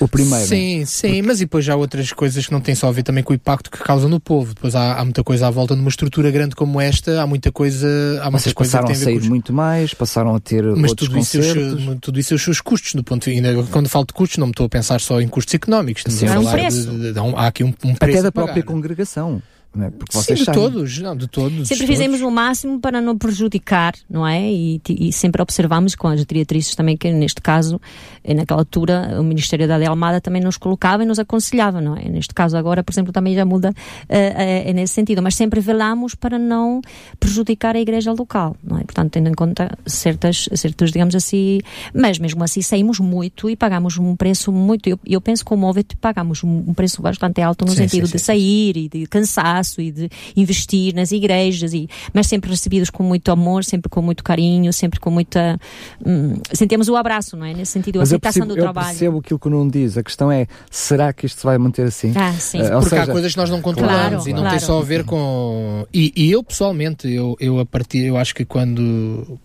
[0.00, 0.46] o primeiro.
[0.46, 3.22] Sim, sim, mas depois já há outras coisas que não têm só a ver também
[3.22, 4.54] com o impacto que causam no povo.
[4.54, 7.86] Depois há, há muita coisa à volta numa estrutura grande como esta, há muita coisa.
[8.22, 11.98] Há Vocês passaram a, sair muito mais, passaram a ter mas outros tudo isso, os,
[12.00, 13.66] tudo isso é os seus custos, do ponto de vista.
[13.70, 16.04] Quando falo de custos, não me estou a pensar só em custos económicos.
[16.08, 16.90] Sim, há um preço.
[16.90, 18.18] De, de, de, há aqui um, um preço.
[18.18, 19.42] Até da própria congregação.
[19.80, 19.90] É?
[19.90, 21.68] Porque Sim, de todos, não, de todos.
[21.68, 21.96] Sempre todos.
[21.96, 24.40] fizemos o máximo para não prejudicar, não é?
[24.40, 27.80] E, e, sempre observamos com as diretrizes também que neste caso,
[28.22, 32.08] eh, naquela altura, o Ministério da Almada também nos colocava e nos aconselhava, não é?
[32.08, 36.14] Neste caso agora, por exemplo, também já muda uh, uh, nesse sentido, mas sempre velamos
[36.14, 36.80] para não
[37.18, 38.84] prejudicar a igreja local, não é?
[38.84, 41.58] Portanto, tendo em conta certas, certos, digamos assim,
[41.92, 45.56] mas mesmo assim saímos muito e pagamos um preço muito, eu, eu penso que o
[45.56, 49.06] Movet pagamos um, um preço bastante alto no sim, sentido sim, de sair e de
[49.06, 53.88] cansar espaço e de investir nas igrejas, e, mas sempre recebidos com muito amor, sempre
[53.88, 55.58] com muito carinho, sempre com muita.
[56.04, 57.54] Hum, sentimos o abraço, não é?
[57.54, 58.86] Nesse sentido, a aceitação percebo, do trabalho.
[58.86, 59.96] Eu percebo aquilo que o Nuno diz.
[59.96, 62.12] A questão é: será que isto se vai manter assim?
[62.14, 62.60] Ah, sim.
[62.60, 64.58] Uh, Porque seja, há coisas que nós não controlamos claro, e não claro.
[64.58, 65.86] tem só a ver com.
[65.92, 69.38] E, e eu pessoalmente, eu, eu a partir, eu acho que quando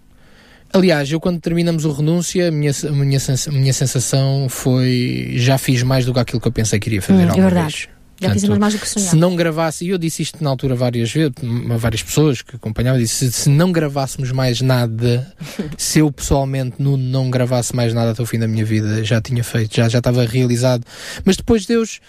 [0.71, 3.19] Aliás, eu quando terminamos o renúncia, a minha, minha,
[3.51, 7.25] minha sensação foi já fiz mais do que aquilo que eu pensei que iria fazer
[7.25, 7.87] hum, é verdade.
[7.87, 7.98] Vez.
[8.21, 9.09] Já fizemos mais do que sonhar.
[9.09, 11.33] Se não gravasse, e eu disse isto na altura várias vezes,
[11.71, 15.31] a várias pessoas que acompanhavam, disse, se, se não gravássemos mais nada,
[15.77, 19.21] se eu pessoalmente não, não gravasse mais nada até o fim da minha vida, já
[19.21, 20.83] tinha feito, já, já estava realizado.
[21.23, 21.99] Mas depois Deus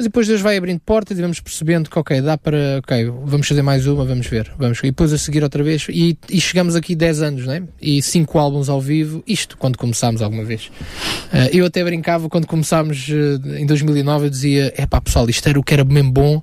[0.00, 3.46] mas depois Deus vai abrindo portas e vamos percebendo que, ok, dá para, ok, vamos
[3.46, 4.50] fazer mais uma, vamos ver.
[4.58, 5.86] Vamos, e depois a seguir outra vez.
[5.90, 7.64] E, e chegamos aqui 10 anos, né?
[7.78, 10.68] E 5 álbuns ao vivo, isto quando começámos alguma vez.
[11.30, 15.46] Uh, eu até brincava quando começámos uh, em 2009, eu dizia, é pá, pessoal, isto
[15.46, 16.42] era o que era mesmo bom,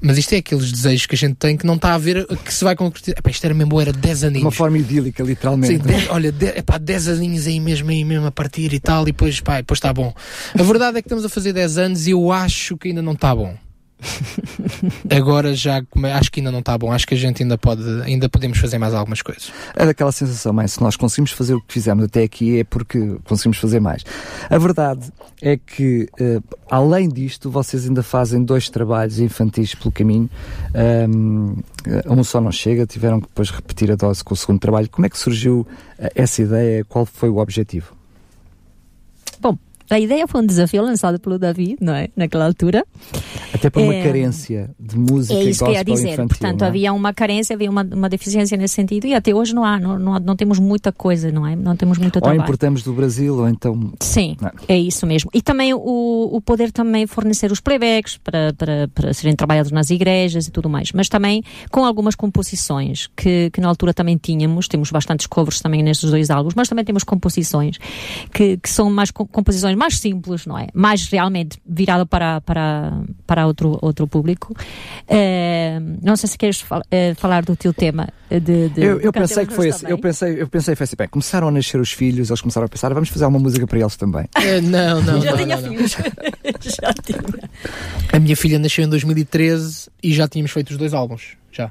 [0.00, 2.54] mas isto é aqueles desejos que a gente tem que não está a ver que
[2.54, 3.18] se vai concretizar.
[3.18, 4.44] Epá, isto era mesmo bom, era 10 aninhos.
[4.44, 5.74] Uma forma idílica, literalmente.
[5.74, 9.02] Sim, dez, olha, é pá, 10 aninhos aí mesmo, aí mesmo a partir e tal,
[9.02, 10.14] e depois, pá, depois está bom.
[10.58, 13.12] A verdade é que estamos a fazer 10 anos e eu acho que ainda não
[13.12, 13.56] está bom.
[15.10, 15.82] Agora já
[16.14, 18.78] acho que ainda não está bom, acho que a gente ainda pode, ainda podemos fazer
[18.78, 19.52] mais algumas coisas.
[19.74, 23.16] É daquela sensação, mas se nós conseguimos fazer o que fizemos até aqui é porque
[23.24, 24.04] conseguimos fazer mais.
[24.48, 30.28] A verdade é que, uh, além disto, vocês ainda fazem dois trabalhos infantis pelo caminho.
[31.08, 31.56] Um,
[32.06, 34.88] um só não chega, tiveram que depois repetir a dose com o segundo trabalho.
[34.90, 35.66] Como é que surgiu
[35.98, 36.84] uh, essa ideia?
[36.84, 37.93] Qual foi o objetivo?
[39.94, 42.08] A ideia foi um desafio lançado pelo Davi, não é?
[42.16, 42.84] Naquela altura.
[43.52, 46.14] Até por uma é, carência de música é isso que eu ia dizer.
[46.14, 46.66] Infantil, Portanto, é?
[46.66, 49.96] havia uma carência, havia uma, uma deficiência nesse sentido e até hoje não há, não,
[49.96, 51.54] não, não temos muita coisa, não é?
[51.54, 52.40] Não temos muito trabalho.
[52.40, 53.92] Ou importamos do Brasil, ou então...
[54.00, 54.50] Sim, não.
[54.66, 55.30] é isso mesmo.
[55.32, 55.78] E também o,
[56.32, 60.68] o poder também fornecer os playbacks para, para, para serem trabalhados nas igrejas e tudo
[60.68, 60.90] mais.
[60.90, 65.84] Mas também com algumas composições que, que na altura também tínhamos, temos bastantes covers também
[65.84, 67.78] nestes dois álbuns, mas também temos composições
[68.32, 70.68] que, que são mais composições mais simples, não é?
[70.74, 72.92] Mais realmente virado para, para,
[73.26, 74.54] para outro, outro público.
[75.02, 78.08] Uh, não sei se queres fal uh, falar do teu tema.
[78.30, 81.08] De, de eu, eu pensei que foi assim, eu pensei, eu pensei foi assim, bem,
[81.08, 83.96] começaram a nascer os filhos, eles começaram a pensar, vamos fazer uma música para eles
[83.96, 84.24] também.
[84.24, 85.20] Uh, não, não.
[85.20, 85.92] já não, tinha não, filhos.
[86.62, 87.20] já tinha.
[88.12, 91.70] A minha filha nasceu em 2013 e já tínhamos feito os dois álbuns, já.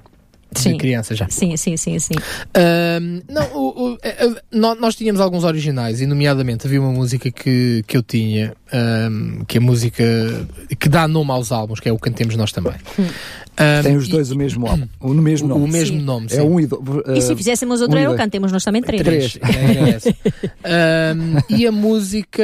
[0.62, 0.72] Sim.
[0.74, 1.28] de criança já.
[1.30, 2.16] Sim, sim, sim, sim.
[3.30, 7.98] não, o, o, a, nós tínhamos alguns originais, e nomeadamente havia uma música que, que
[7.98, 10.04] eu tinha, um, que é a música
[10.80, 12.76] que dá nome aos álbuns, que é o Cantemos Nós Também.
[13.00, 13.08] Hum.
[13.54, 15.66] Um, Tem os dois o mesmo álbum, o mesmo nome.
[15.66, 16.04] O mesmo sim.
[16.04, 16.40] nome, é sim.
[16.40, 19.02] É um e, do, uh, e se fizéssemos outro, um o Cantemos Nós Também três.
[19.04, 19.38] Três.
[20.64, 22.44] É, um, e a música,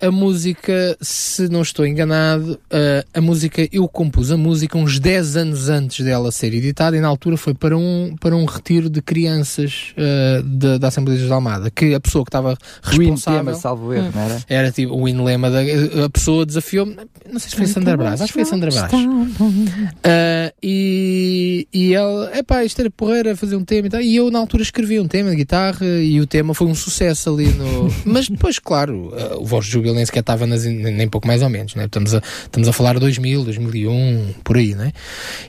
[0.00, 5.36] a música, se não estou enganado, uh, a música, eu compus a música uns 10
[5.36, 9.00] anos antes dela ser editada e na altura foi para um, para um retiro de
[9.00, 13.54] crianças uh, de, da Assembleia de Almada, que a pessoa que estava responsável...
[13.54, 14.38] O salvo erro, não era?
[14.46, 15.60] Era tipo o Inlema, da,
[16.04, 16.96] a pessoa desafiou-me,
[17.32, 18.92] não sei se foi Sandra Brás, acho que foi Sandra Brás.
[18.92, 24.30] Uh, e, e ela, epá, isto era porreira fazer um tema e tal, e eu
[24.30, 27.90] na altura escrevi um tema de guitarra e o tema foi um sucesso ali no...
[28.04, 31.42] Mas depois, claro, uh, o Voz de Júbilo nem sequer estava nas, nem pouco mais
[31.42, 31.84] ou menos, né?
[31.84, 34.92] estamos, a, estamos a falar de 2000, 2001, por aí, né?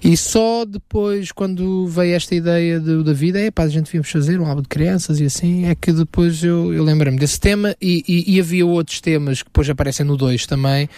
[0.04, 4.40] E só depois, quando veio esta ideia do David, é pá, a gente devíamos fazer
[4.40, 8.04] um álbum de crianças e assim, é que depois eu, eu lembrei-me desse tema e,
[8.08, 10.90] e, e, havia outros temas que depois aparecem no 2 também,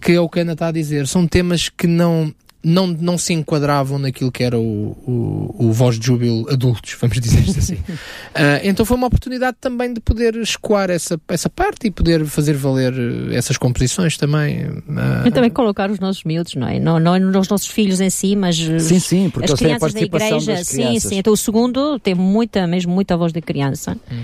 [0.00, 2.34] que é o que a Ana está a dizer, são temas que não
[2.68, 7.18] não, não se enquadravam naquilo que era o, o, o voz de júbilo adultos, vamos
[7.18, 7.74] dizer isto assim.
[7.74, 12.54] uh, então foi uma oportunidade também de poder escoar essa, essa parte e poder fazer
[12.54, 14.66] valer eh, essas composições também.
[14.66, 16.78] Uh, e também colocar os nossos miúdos, não é?
[16.78, 20.00] Não, não é nos nossos filhos em si, mas sim, sim, porque as crianças da
[20.00, 21.18] igreja, sim, sim.
[21.18, 23.96] Então o segundo tem muita, mesmo muita voz de criança.
[24.10, 24.22] Hum.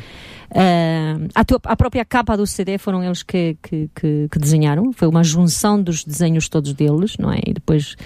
[0.55, 4.93] Uh, a, tua, a, própria capa do CD foram eles que, que, que, que, desenharam,
[4.93, 7.41] foi uma junção dos desenhos todos deles, não é?
[7.45, 7.97] E depois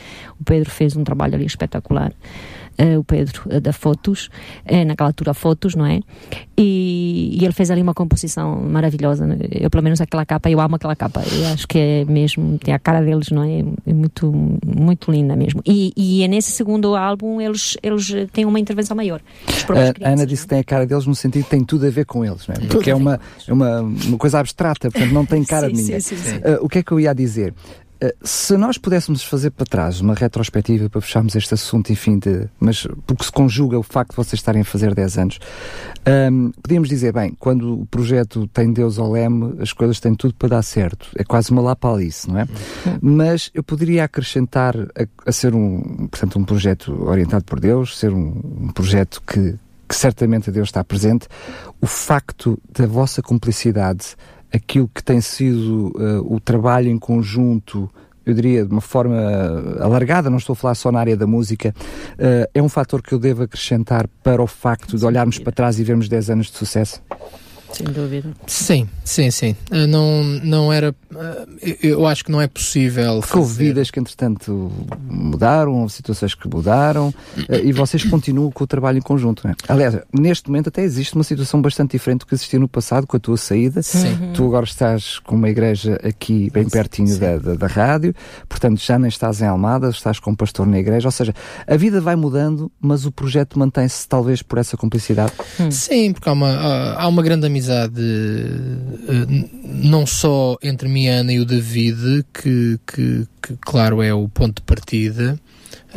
[0.41, 2.11] o Pedro fez um trabalho ali espetacular
[2.99, 4.29] o Pedro, uh, da Fotos,
[4.71, 6.01] uh, naquela altura Fotos, não é?
[6.57, 9.27] E, e, ele fez ali uma composição maravilhosa.
[9.27, 9.37] Né?
[9.51, 11.23] Eu, pelo menos, aquela capa, eu amo aquela capa.
[11.33, 13.65] Eu acho que é mesmo, tem a cara deles, não é?
[13.87, 14.33] É muito,
[14.65, 15.63] muito linda mesmo.
[15.67, 19.21] E, e é nesse segundo álbum eles, eles têm uma intervenção maior.
[20.03, 22.05] A Ana disse que tem a cara deles no sentido que tem tudo a ver
[22.05, 22.59] com eles, não é?
[22.67, 26.01] Porque é uma, é uma, uma coisa abstrata, portanto não tem cara sim, de ninguém.
[26.01, 27.55] Sim, sim, uh, o que é que eu ia dizer?
[28.01, 32.49] Eh, se nós pudéssemos fazer para trás uma retrospectiva para fecharmos este assunto, enfim, de,
[32.61, 35.39] mas porque se conjuga o facto de vocês estarem a fazer 10 anos,
[36.07, 40.15] um, ehm, podíamos dizer, bem, quando o projeto tem Deus ao leme, as coisas têm
[40.15, 41.09] tudo para dar certo.
[41.17, 42.43] É quase uma lapalice, não é?
[42.43, 42.99] Uhum.
[43.17, 48.13] Mas eu poderia acrescentar a, a, ser um, portanto, um projeto orientado por Deus, ser
[48.13, 49.57] um, um projeto que,
[49.89, 51.27] que certamente a Deus está presente,
[51.81, 54.17] o facto da vossa cumplicidade
[54.53, 57.91] aquilo que tem sido uh, o trabalho em conjunto,
[58.25, 59.17] eu diria de uma forma
[59.81, 61.75] alargada, não estou a falar só na área da música,
[62.15, 65.79] uh, é um fator que eu devo acrescentar para o facto de olharmos para trás
[65.79, 67.03] e vermos 10 anos de sucesso?
[67.73, 68.33] Sem dúvida.
[68.47, 69.57] Sim, sim, sim.
[69.71, 70.91] Uh, não, não era.
[70.91, 73.21] Uh, eu acho que não é possível.
[73.21, 74.73] Porque houve vidas que, entretanto,
[75.09, 79.43] mudaram, houve situações que mudaram uh, e vocês continuam com o trabalho em conjunto.
[79.45, 79.55] Não é?
[79.69, 83.17] Aliás, neste momento até existe uma situação bastante diferente do que existia no passado com
[83.17, 83.83] a tua saída.
[83.83, 84.09] Sim.
[84.09, 84.33] Uhum.
[84.33, 88.15] Tu agora estás com uma igreja aqui bem pertinho da, da, da, rádio,
[88.49, 91.07] portanto já nem estás em Almada, estás com um pastor na igreja.
[91.09, 91.35] Ou seja,
[91.67, 95.33] a vida vai mudando, mas o projeto mantém-se talvez por essa cumplicidade.
[95.61, 95.71] Hum.
[95.71, 101.17] Sim, porque há uma, há uma grande amizade amizade uh, não só entre mim, a
[101.17, 105.39] Ana e o David, que, que, que claro é o ponto de partida,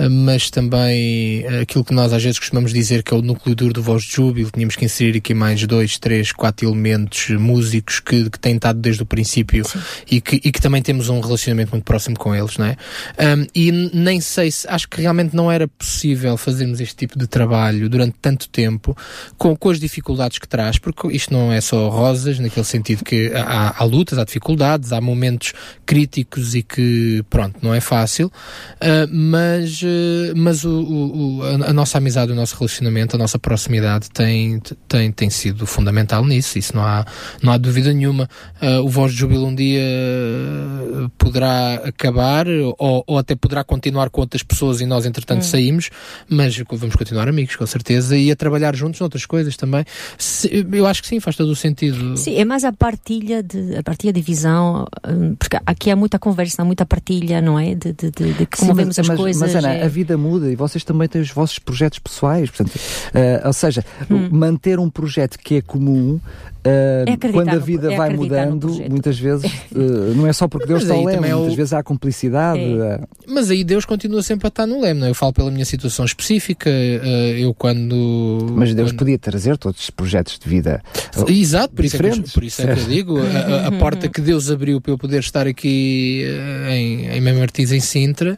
[0.09, 3.73] mas também ah, aquilo que nós às vezes costumamos dizer que é o núcleo duro
[3.73, 8.29] do Voz de Júbilo, tínhamos que inserir aqui mais dois, três, quatro elementos músicos que,
[8.29, 9.65] que têm estado desde o princípio
[10.09, 12.77] e que, e que também temos um relacionamento muito próximo com eles, não é?
[13.19, 17.27] Um, e nem sei se, acho que realmente não era possível fazermos este tipo de
[17.27, 18.95] trabalho durante tanto tempo
[19.37, 23.31] com, com as dificuldades que traz, porque isto não é só rosas, naquele sentido que
[23.33, 25.53] há, há lutas, há dificuldades, há momentos
[25.85, 31.97] críticos e que, pronto, não é fácil, uh, mas eh, mas, o, o, a, nossa
[31.97, 36.83] amizade, o nosso relacionamento, a nossa proximidade tem, tem, tem sido fundamental nisso, isso não
[36.83, 37.05] há,
[37.41, 38.29] não há dúvida nenhuma.
[38.61, 44.09] Uh, o Voz de Júbilo um dia eh, poderá acabar ou, ou até poderá continuar
[44.09, 45.43] com outras pessoas e nós entretanto hum.
[45.43, 45.89] saímos,
[46.29, 49.83] mas vamos continuar amigos, com certeza, e a trabalhar juntos noutras coisas também.
[50.17, 52.17] Se, eu acho que sim, faz todo o sentido.
[52.17, 56.19] Sim, é mais a partilha de, a partilha de visão, hum, porque aqui há muita
[56.19, 57.75] conversa, muita partilha, não é?
[57.75, 59.41] De, de, de, de como sim, vemos mas, as coisas.
[59.41, 62.49] Mas, Ana, a vida muda e vocês também têm os vossos projetos pessoais.
[62.49, 64.29] Portanto, uh, ou seja, hum.
[64.31, 66.19] manter um projeto que é comum
[66.63, 70.67] Uh, é quando a vida é vai mudando, muitas vezes, uh, não é só porque
[70.67, 72.61] Deus está ao leme, é muitas vezes há cumplicidade.
[72.61, 72.97] É.
[72.97, 73.07] Uh...
[73.27, 75.09] Mas aí Deus continua sempre a estar no leme, não é?
[75.09, 78.53] Eu falo pela minha situação específica, eu quando...
[78.55, 78.99] Mas Deus quando...
[78.99, 80.83] podia trazer todos os projetos de vida
[81.27, 84.21] Exato, por isso, é que, por isso é que eu digo, a, a, porta que
[84.21, 86.23] Deus abriu para eu poder estar aqui
[86.69, 88.37] em, em Mem Martins, em Sintra,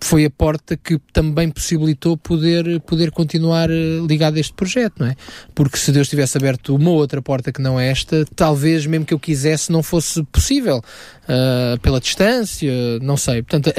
[0.00, 5.16] foi a porta que também possibilitou poder, poder continuar ligado a este projeto, não é?
[5.54, 9.18] Porque se Deus tivesse aberto uma outra porta que não esta, talvez mesmo que eu
[9.18, 13.42] quisesse não fosse possível uh, pela distância, não sei.
[13.42, 13.72] Portanto,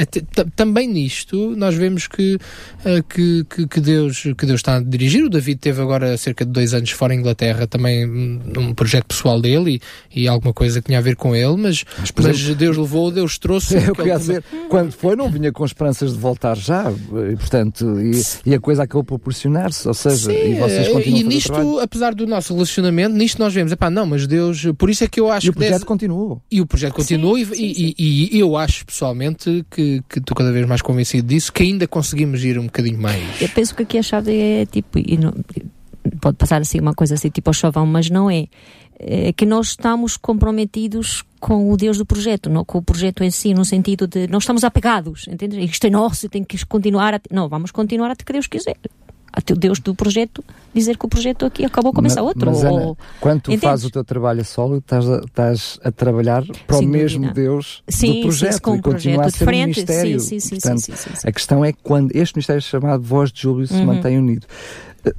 [0.55, 5.23] também nisto nós vemos que, uh, que, que, que, Deus, que Deus está a dirigir.
[5.23, 9.39] O David teve agora cerca de dois anos fora em Inglaterra, também num projeto pessoal
[9.39, 9.81] dele
[10.13, 12.77] e, e alguma coisa que tinha a ver com ele, mas, mas, mas exemplo, Deus
[12.77, 13.75] levou, Deus trouxe.
[13.89, 18.49] Eu queria dizer, quando foi, não vinha com esperanças de voltar já, e portanto, e,
[18.51, 22.15] e a coisa acabou por proporcionar-se, ou seja, Sim, e vocês continuam e nisto, apesar
[22.15, 25.31] do nosso relacionamento, nisto nós vemos, epá, não, mas Deus, por isso é que eu
[25.31, 25.85] acho e o projeto deve...
[25.85, 26.41] continuou.
[26.51, 30.35] E o projeto continuou sim, e, sim, e, e, eu acho pessoalmente que, que estou
[30.35, 33.41] cada vez mais convencido disso, que ainda conseguimos ir um bocadinho mais.
[33.41, 35.33] Eu penso que aqui a chave é tipo, não,
[36.21, 38.47] pode passar assim uma coisa assim tipo ao chavão, mas não é.
[39.01, 43.31] É que nós estamos comprometidos com o Deus do projeto, não com o projeto em
[43.31, 45.57] si, no sentido de não estamos apegados, entende?
[45.63, 47.21] Isto é nosso, tem que continuar a...
[47.31, 48.75] Não, vamos continuar até que Deus quiser
[49.31, 52.49] até o Deus do projeto dizer que o projeto aqui acabou, começa outro.
[52.51, 52.97] Mas, Ana, ou...
[53.19, 56.87] quando tu fazes o teu trabalho a solo, estás a, estás a trabalhar para Sem
[56.87, 57.41] o mesmo dúvida.
[57.41, 59.61] Deus sim, do projeto sim, com e continua a ser diferente.
[59.61, 60.19] um ministério.
[60.19, 63.41] Sim, sim, Portanto, sim, sim, sim, A questão é quando este ministério chamado Voz de
[63.41, 63.85] Júlio se uhum.
[63.85, 64.45] mantém unido.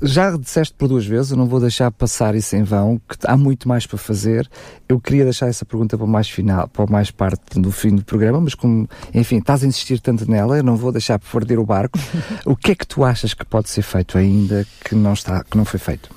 [0.02, 3.36] Já disseste por duas vezes, eu não vou deixar passar isso em vão, que há
[3.36, 4.48] muito mais para fazer.
[4.88, 8.40] Eu queria deixar essa pergunta para mais final, para mais parte do fim do programa,
[8.40, 11.98] mas como, enfim, estás a insistir tanto nela, eu não vou deixar perder o barco.
[12.44, 15.56] o que é que tu achas que pode ser feito ainda que não está, que
[15.56, 16.10] não foi feito?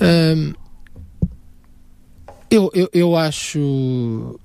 [0.00, 0.52] Hum,
[2.50, 4.38] eu, eu, eu acho,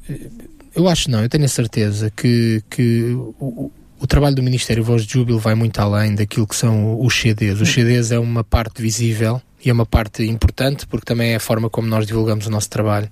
[0.76, 5.06] eu acho não, eu tenho a certeza que, que o, o trabalho do Ministério Voz
[5.06, 7.60] de Júbilo vai muito além daquilo que são os CDs.
[7.60, 11.40] Os CDs é uma parte visível e é uma parte importante porque também é a
[11.40, 13.10] forma como nós divulgamos o nosso trabalho.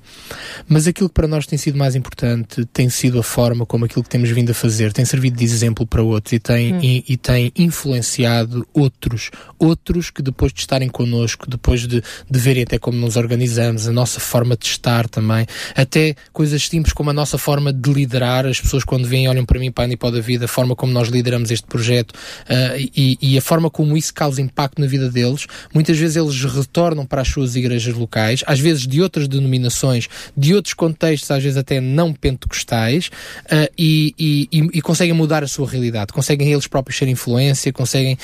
[0.68, 4.04] Mas aquilo que para nós tem sido mais importante tem sido a forma como aquilo
[4.04, 6.80] que temos vindo a fazer tem servido de exemplo para outros e tem, hum.
[6.82, 9.32] e, e, tem influenciado outros.
[9.58, 13.92] Outros que depois de estarem connosco, depois de, de verem até como nos organizamos, a
[13.92, 18.60] nossa forma de estar também, até coisas simples como a nossa forma de liderar, as
[18.60, 21.10] pessoas quando vêm olham para mim, para a Anipó da Vida, a forma como nós
[21.10, 25.48] lideramos este projeto uh, e, e a forma como isso causa impacto na vida deles,
[25.74, 30.54] muitas vezes eles retornam para as suas igrejas locais, às vezes de outras denominações, de
[30.54, 33.08] outros contextos, às vezes até não pentecostais,
[33.46, 38.18] uh, e, e, e, conseguem mudar a sua realidade, conseguem eles próprios ser influência, conseguem.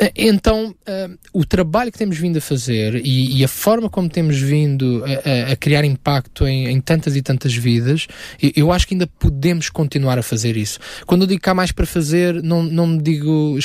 [0.00, 4.08] Uh, então, uh, o trabalho que temos vindo a fazer e, e a forma como
[4.08, 8.06] temos vindo a, a criar impacto em, em, tantas e tantas vidas,
[8.54, 10.78] eu acho que ainda podemos continuar a fazer isso.
[11.06, 13.58] Quando eu digo que há mais para fazer, não, não me digo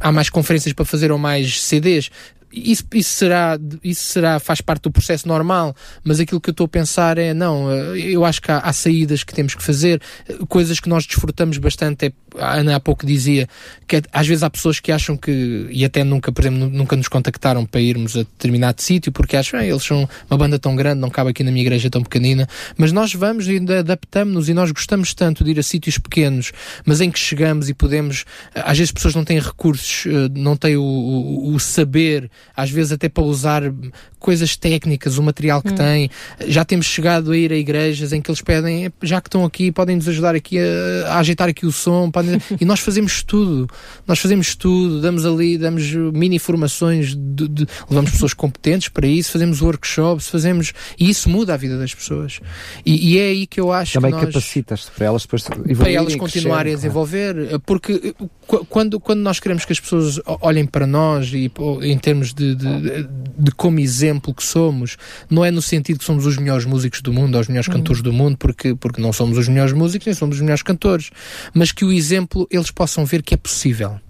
[0.00, 2.10] há mais conferências para fazer ou mais CDs
[2.52, 6.64] isso, isso, será, isso será, faz parte do processo normal, mas aquilo que eu estou
[6.64, 10.00] a pensar é, não, eh, eu acho que há, há, saídas que temos que fazer,
[10.48, 13.48] coisas que nós desfrutamos bastante, é, a Ana há pouco dizia,
[13.86, 16.96] que é, às vezes há pessoas que acham que, e até nunca, por exemplo, nunca
[16.96, 21.00] nos contactaram para irmos a determinado sítio, porque acham, eles são uma banda tão grande,
[21.00, 24.70] não cabe aqui na minha igreja tão pequenina, mas nós vamos e adaptamos-nos e nós
[24.70, 26.52] gostamos tanto de ir a sítios pequenos,
[26.84, 28.24] mas em que chegamos e podemos,
[28.54, 32.92] às vezes pessoas não têm recursos, eh, não têm o, o, o saber, às vezes
[32.92, 33.62] até para usar
[34.18, 35.76] coisas técnicas, o material que hum.
[35.76, 36.10] têm.
[36.46, 39.70] Já temos chegado a ir a igrejas em que eles pedem, já que estão aqui,
[39.70, 42.40] podem nos ajudar aqui a, a ajeitar aqui o som, podem...
[42.60, 43.68] e nós fazemos tudo.
[44.06, 49.32] Nós fazemos tudo, damos ali, damos mini formações, de, de, levamos pessoas competentes para isso,
[49.32, 52.40] fazemos workshops, fazemos, e isso muda a vida das pessoas.
[52.84, 54.26] E, e é aí que eu acho Também que nós...
[54.26, 58.14] capacitas para elas depois para elas continuarem a desenvolver, porque
[58.68, 61.50] quando, quando nós queremos que as pessoas olhem para nós e
[61.82, 63.08] em termos de, de,
[63.38, 64.96] de, como exemplo que somos,
[65.28, 67.74] não é no sentido que somos os melhores músicos do mundo, ou os melhores uhum.
[67.74, 71.10] cantores do mundo, porque, porque não somos os melhores músicos, nem somos os melhores cantores,
[71.52, 74.00] mas que o exemplo eles possam ver que é possível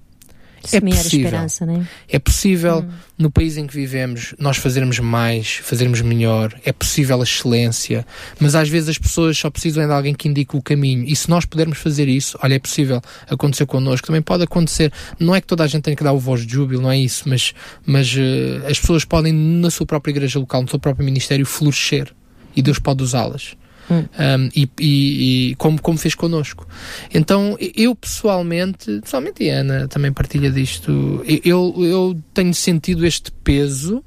[0.76, 1.26] é possível.
[1.26, 2.16] Esperança, é?
[2.16, 2.90] é possível hum.
[3.16, 6.52] no país em que vivemos nós fazermos mais, fazermos melhor.
[6.64, 8.06] É possível a excelência,
[8.40, 11.04] mas às vezes as pessoas só precisam de alguém que indique o caminho.
[11.04, 14.06] E se nós pudermos fazer isso, olha, é possível acontecer connosco.
[14.06, 14.92] Também pode acontecer.
[15.18, 16.98] Não é que toda a gente tenha que dar o voz de júbilo, não é
[16.98, 17.54] isso, mas,
[17.84, 22.12] mas uh, as pessoas podem na sua própria igreja local, no seu próprio ministério, florescer
[22.54, 23.56] e Deus pode usá-las.
[23.90, 24.04] Hum.
[24.18, 26.66] Um, e, e, e, como, como fez connosco.
[27.12, 33.32] Então, eu pessoalmente, pessoalmente, e a Ana também partilha disto, eu, eu tenho sentido este
[33.32, 34.04] peso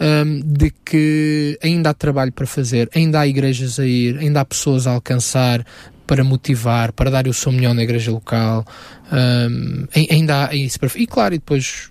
[0.00, 4.44] um, de que ainda há trabalho para fazer, ainda há igrejas a ir, ainda há
[4.44, 5.64] pessoas a alcançar
[6.06, 8.64] para motivar, para dar o seu melhor na igreja local.
[9.12, 10.90] Um, ainda há isso para.
[10.96, 11.90] E claro, e depois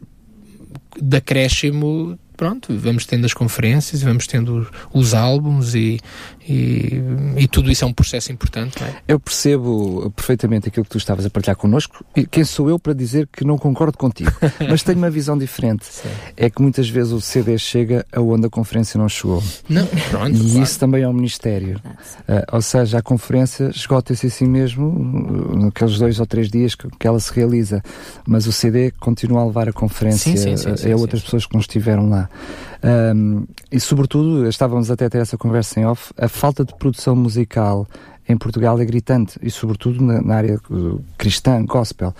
[0.99, 5.99] de acréscimo pronto, vamos tendo as conferências, vamos tendo os álbuns e,
[6.47, 7.01] e,
[7.35, 8.81] e, tudo isso é um processo importante.
[8.81, 8.95] É?
[9.07, 12.93] Eu percebo perfeitamente aquilo que tu estavas a partilhar connosco e quem sou eu para
[12.93, 14.31] dizer que não concordo contigo,
[14.69, 15.85] mas tenho uma visão diferente.
[15.85, 16.07] Sim.
[16.37, 19.43] É que muitas vezes o CD chega aonde a conferência não chegou.
[19.67, 20.63] Não, pronto, e claro.
[20.63, 21.81] isso também é um ministério.
[21.85, 27.07] Uh, ou seja, a conferência esgota-se assim mesmo naqueles dois ou três dias que, que,
[27.07, 27.83] ela se realiza,
[28.25, 31.53] mas o CD continua a levar a conferência sim, sim, a, a outras pessoas que
[31.53, 32.29] não estiveram lá.
[32.83, 37.15] Um, e sobretudo, estávamos até a ter essa conversa em off, a falta de produção
[37.15, 37.87] musical
[38.29, 40.59] em Portugal é gritante, e sobretudo na, na área
[41.17, 42.13] cristã, gospel.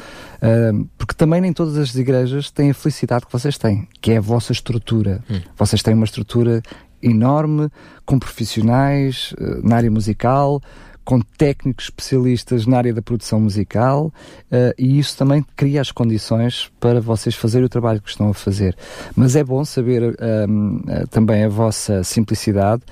[0.97, 4.21] porque também nem todas as igrejas têm a felicidade que vocês têm, que é a
[4.21, 5.21] vossa estrutura.
[5.29, 5.41] Hum.
[5.57, 6.61] Vocês têm uma estrutura
[7.01, 7.69] enorme,
[8.05, 10.61] com profissionais uh, na área musical,
[11.07, 14.07] com técnicos especialistas na área da produção musical
[14.51, 18.33] uh, e isso também cria as condições para vocês fazerem o trabalho que estão a
[18.33, 18.75] fazer.
[19.15, 22.83] Mas é bom saber uh, uh, também a vossa simplicidade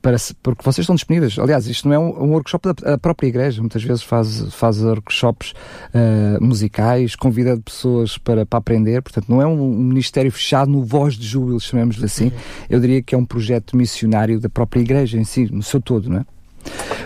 [0.00, 1.38] para, porque vocês estão disponíveis.
[1.38, 5.54] Aliás, isto não é um, um workshop da própria igreja, muitas vezes faz, faz workshops
[6.40, 11.14] musicais, convida pessoas para, para aprender, portanto, não é um, um ministério fechado no voz
[11.14, 12.30] de júbilo, chamemos-lhe assim.
[12.68, 16.10] Eu diria que é um projeto missionário da própria igreja em si, no seu todo,
[16.10, 16.33] não é?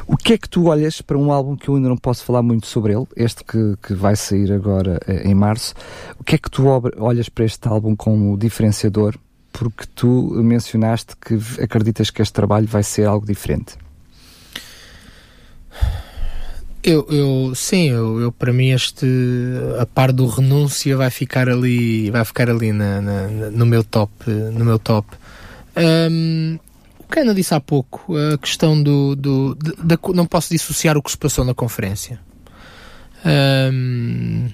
[0.06, 2.42] O que é que tu olhas para um álbum que eu ainda não posso falar
[2.42, 5.74] muito sobre ele, este que, que vai sair agora eh, em março?
[6.18, 6.66] O que é que tu
[6.98, 9.16] olhas para este álbum como diferenciador?
[9.52, 13.76] Porque tu mencionaste que acreditas que este trabalho vai ser algo diferente.
[16.82, 19.06] Eu, eu sim, eu, eu, para mim este
[19.78, 24.30] a par do renúncia vai ficar ali, vai ficar ali na, na, no meu top,
[24.30, 25.08] no meu top.
[25.76, 26.58] Um,
[27.12, 29.16] que Ana disse há pouco, a questão do.
[29.16, 32.20] do de, não posso dissociar o que se passou na conferência.
[33.24, 34.48] Um,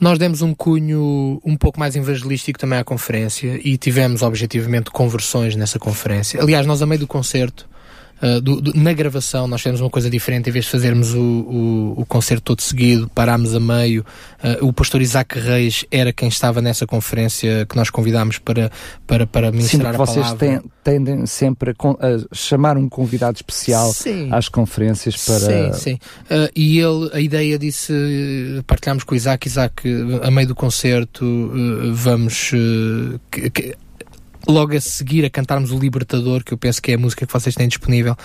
[0.00, 5.56] nós demos um cunho um pouco mais evangelístico também à conferência e tivemos objetivamente conversões
[5.56, 6.40] nessa conferência.
[6.40, 7.68] Aliás, nós a meio do concerto
[8.22, 11.20] Uh, do, do, na gravação nós fizemos uma coisa diferente, em vez de fazermos o,
[11.20, 14.04] o, o concerto todo seguido, parámos a meio.
[14.42, 18.70] Uh, o pastor Isaac Reis era quem estava nessa conferência que nós convidámos para,
[19.06, 20.46] para, para ministrar Sim, a vocês palavra.
[20.46, 24.28] vocês tendem sempre a, a, chamar um convidado especial sim.
[24.32, 25.38] às conferências para...
[25.38, 25.94] Sim, sim.
[26.24, 27.92] Uh, e ele, a ideia disse,
[28.66, 29.82] partilhámos com o Isaac, Isaac,
[30.22, 31.52] a meio do concerto,
[31.94, 32.50] vamos...
[33.30, 33.76] Que, que,
[34.46, 37.32] logo a seguir a cantarmos o Libertador, que eu penso que é a música que
[37.32, 38.16] vocês têm disponível,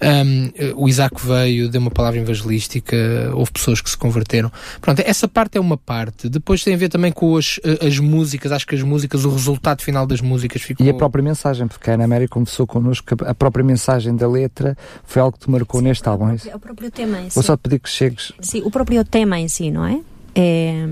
[0.00, 2.96] um, o Isaac veio, deu uma palavra evangelística,
[3.34, 4.50] houve pessoas que se converteram.
[4.80, 6.28] Pronto, essa parte é uma parte.
[6.28, 9.82] Depois tem a ver também com as, as músicas, acho que as músicas, o resultado
[9.82, 10.84] final das músicas ficou...
[10.84, 14.28] E a própria mensagem, porque a Ana Mary conversou connosco que a própria mensagem da
[14.28, 16.28] letra foi algo que te marcou Sim, neste álbum.
[16.28, 17.34] É o próprio tema em si.
[17.34, 18.32] Vou só pedir que chegues...
[18.40, 20.00] Sim, o próprio tema em si, não é?
[20.34, 20.86] É,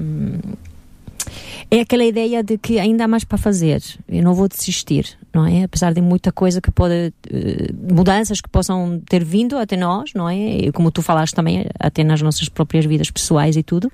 [1.70, 5.46] é aquela ideia de que ainda há mais para fazer, eu não vou desistir, não
[5.46, 5.64] é?
[5.64, 10.28] Apesar de muita coisa que pode, uh, mudanças que possam ter vindo até nós, não
[10.28, 10.36] é?
[10.36, 13.90] E como tu falaste também, até nas nossas próprias vidas pessoais e tudo,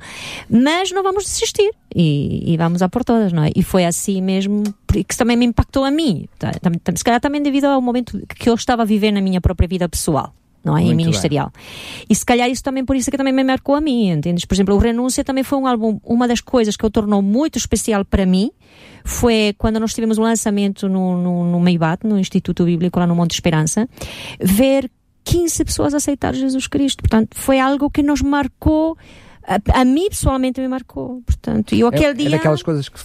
[0.48, 3.50] mas não vamos desistir e, e vamos a por todas, não é?
[3.54, 6.52] E foi assim mesmo, que também me impactou a mim, tá?
[6.94, 9.88] se calhar também devido ao momento que eu estava a viver na minha própria vida
[9.88, 10.32] pessoal
[10.66, 10.82] não é?
[10.82, 11.50] Muito em ministerial.
[11.54, 12.06] Bem.
[12.10, 14.44] E se calhar isso também por isso é que também me marcou a mim, entendes?
[14.44, 17.56] Por exemplo, o Renúncia também foi um álbum, uma das coisas que o tornou muito
[17.56, 18.50] especial para mim
[19.04, 23.14] foi quando nós tivemos um lançamento no, no, no Meibat, no Instituto Bíblico lá no
[23.14, 23.88] Monte Esperança,
[24.40, 24.90] ver
[25.24, 27.02] 15 pessoas aceitar Jesus Cristo.
[27.02, 28.98] Portanto, foi algo que nos marcou
[29.46, 32.26] a, a, mim pessoalmente me marcou, portanto, eu aquele é, dia...
[32.26, 32.98] É daquelas coisas que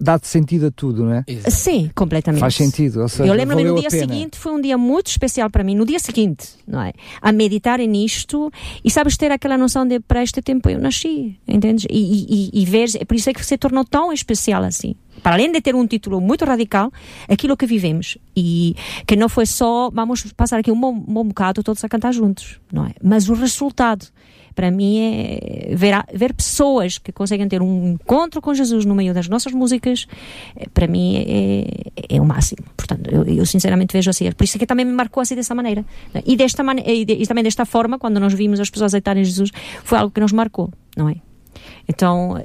[0.00, 1.24] dá-te sentido a tudo, não é?
[1.50, 2.40] Sim, completamente.
[2.40, 5.64] Faz sentido, ou seja, Eu lembro-me no dia seguinte, foi um dia muito especial para
[5.64, 6.92] mim, no dia seguinte, não é?
[7.20, 8.50] A meditar nisto
[8.84, 11.86] e sabes ter aquela noção de para este tempo eu nasci, entendes?
[11.90, 15.34] E, e, e ver, é por isso é que se tornou tão especial assim para
[15.34, 16.92] além de ter um título muito radical,
[17.28, 18.18] aquilo que vivemos.
[18.36, 21.88] E que não foi só, vamos passar aqui um bom, um bom bocado todos a
[21.88, 22.92] cantar juntos, não é?
[23.02, 24.06] Mas o resultado
[24.56, 29.12] para mim é ver, ver pessoas que conseguem ter um encontro com Jesus no meio
[29.12, 30.06] das nossas músicas,
[30.56, 32.64] eh, para mim é, é, é o máximo.
[32.74, 34.32] Portanto, eu, eu, sinceramente vejo assim.
[34.32, 35.84] Por isso é que também me marcou assim dessa maneira.
[36.24, 39.22] E, desta mane e, de, e também desta forma, quando nós vimos as pessoas aceitarem
[39.22, 39.50] Jesus,
[39.84, 41.16] foi algo que nos marcou, não é?
[41.88, 42.42] Então, uh,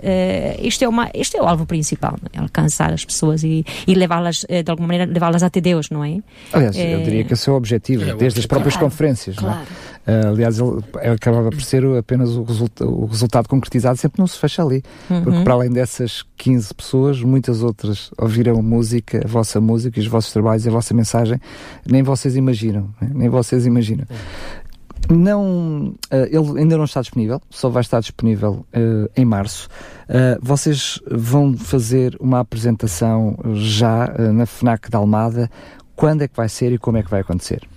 [0.62, 2.40] isto, é uma, isto é o alvo principal, é?
[2.40, 6.20] alcançar as pessoas e, e levá-las, uh, de alguma maneira, levá-las até Deus, não é?
[6.54, 9.36] Aliás, eu eh, diria que esse é o objetivo, é desde as próprias claro, conferências.
[9.36, 9.62] Claro.
[9.62, 9.91] Uh,
[10.30, 10.82] aliás, ele
[11.14, 14.84] acabava por ser apenas o, resulta o, resultado concretizado, sempre não se fecha ali.
[15.10, 15.24] Uhum.
[15.24, 20.34] Porque para além dessas 15 pessoas, muitas outras ouviram música, a vossa música, os vossos
[20.34, 21.40] trabalhos, a vossa mensagem,
[21.86, 23.12] nem vocês imaginam, né?
[23.14, 24.06] nem vocês imaginam.
[24.10, 24.62] Uhum.
[25.10, 29.68] Não, uh, ele ainda não está disponível, só vai estar disponível uh, em março.
[30.08, 35.50] Uh, vocês vão fazer uma apresentação já na FNAC da Almada.
[35.96, 37.68] Quando é que vai ser e como é que vai acontecer?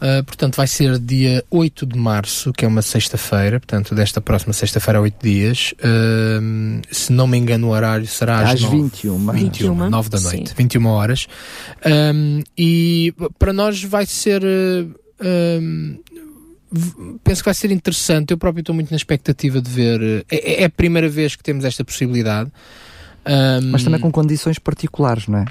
[0.00, 4.54] Uh, portanto, vai ser dia 8 de março, que é uma sexta-feira, portanto, desta próxima
[4.54, 5.74] sexta-feira, 8 dias.
[5.78, 9.32] Uh, se não me engano, o horário será às, às 9, 21.
[9.32, 10.54] 21, 9 da noite, Sim.
[10.56, 11.26] 21 horas.
[12.14, 14.42] Um, e para nós vai ser.
[14.42, 16.00] Uh,
[17.22, 18.30] penso que vai ser interessante.
[18.30, 20.24] Eu próprio estou muito na expectativa de ver.
[20.30, 22.50] É, é a primeira vez que temos esta possibilidade.
[23.26, 25.44] Um, Mas também com condições particulares, não é?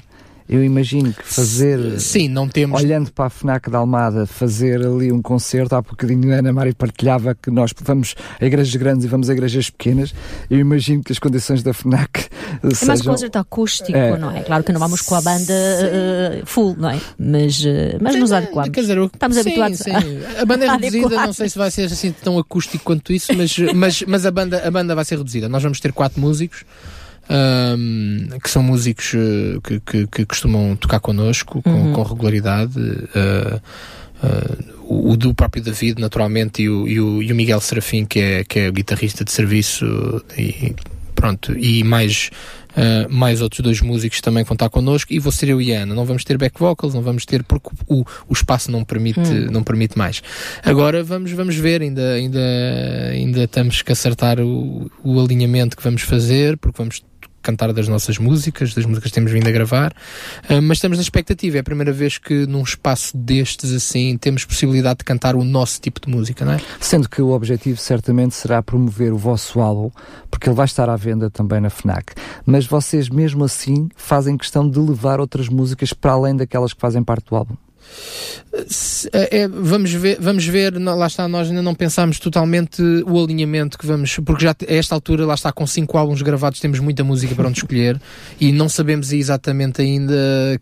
[0.50, 2.00] Eu imagino que fazer.
[2.00, 2.82] Sim, não temos.
[2.82, 6.74] Olhando para a FNAC da Almada, fazer ali um concerto, há bocadinho a Ana Mari
[6.74, 10.12] partilhava que nós vamos a igrejas grandes e vamos a igrejas pequenas.
[10.50, 12.28] Eu imagino que as condições da FNAC.
[12.62, 12.88] É sejam...
[12.88, 14.18] mais um concerto acústico, é.
[14.18, 14.42] não é?
[14.42, 17.00] Claro que não vamos com a banda uh, full, não é?
[17.16, 18.70] Mas, uh, mas nos adequamos.
[18.70, 19.92] Quer dizer, Estamos sim, habituados sim.
[19.92, 23.32] A, a banda é reduzida, não sei se vai ser assim tão acústico quanto isso,
[23.34, 25.48] mas, mas, mas a, banda, a banda vai ser reduzida.
[25.48, 26.64] Nós vamos ter quatro músicos
[27.30, 31.92] um, que são músicos uh, que, que, que, costumam tocar connosco com, uhum.
[31.92, 32.78] com regularidade.
[32.78, 33.60] Uh,
[34.24, 38.04] uh, o, o, do próprio David, naturalmente, e o, e o, e o Miguel Serafim,
[38.04, 39.86] que é, que é o guitarrista de serviço,
[40.36, 40.74] e
[41.14, 42.30] pronto, e mais.
[42.70, 45.82] Uh, mais outros dois músicos também vão estar connosco e vou ser eu e a
[45.82, 45.92] Ana.
[45.92, 49.48] Não vamos ter back vocals, não vamos ter porque o, o espaço não permite, hum.
[49.50, 50.22] não permite mais.
[50.64, 52.40] Agora vamos, vamos ver, ainda, ainda,
[53.10, 57.02] ainda estamos que acertar o, o alinhamento que vamos fazer, porque vamos
[57.42, 59.92] cantar das nossas músicas, das músicas que temos vindo a gravar,
[60.48, 61.56] uh, mas estamos na expectativa.
[61.56, 65.80] É a primeira vez que num espaço destes assim temos possibilidade de cantar o nosso
[65.80, 66.60] tipo de música, não é?
[66.80, 69.90] Sendo que o objetivo certamente será promover o vosso álbum,
[70.30, 72.14] porque ele vai estar à venda também na FNAC.
[72.44, 77.02] Mas vocês mesmo assim fazem questão de levar outras músicas para além daquelas que fazem
[77.02, 77.56] parte do álbum.
[79.12, 83.78] É, é, vamos ver, vamos ver, lá está, nós ainda não pensámos totalmente o alinhamento
[83.78, 87.04] que vamos, porque já a esta altura, lá está, com cinco álbuns gravados, temos muita
[87.04, 88.00] música para onde escolher
[88.40, 90.14] e não sabemos exatamente ainda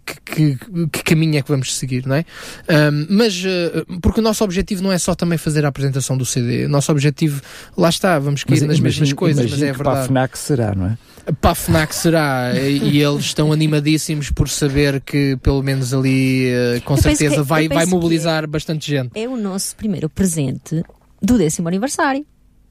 [0.04, 2.24] que, que, que, caminho é que vamos seguir, não é?
[2.68, 6.26] Um, mas, uh, porque o nosso objetivo não é só também fazer a apresentação do
[6.26, 7.40] CD, o nosso objetivo,
[7.76, 9.82] lá está, vamos cair mas, nas mesmas coisas, mas é verdade.
[9.82, 10.98] Para a FNAC será, não é?
[11.40, 16.80] Para a FNAC será, e eles estão animadíssimos por saber que pelo menos ali, uh,
[16.82, 19.10] com certeza, que, vai, vai mobilizar bastante gente.
[19.14, 20.82] É o nosso primeiro presente
[21.20, 22.24] do décimo aniversário.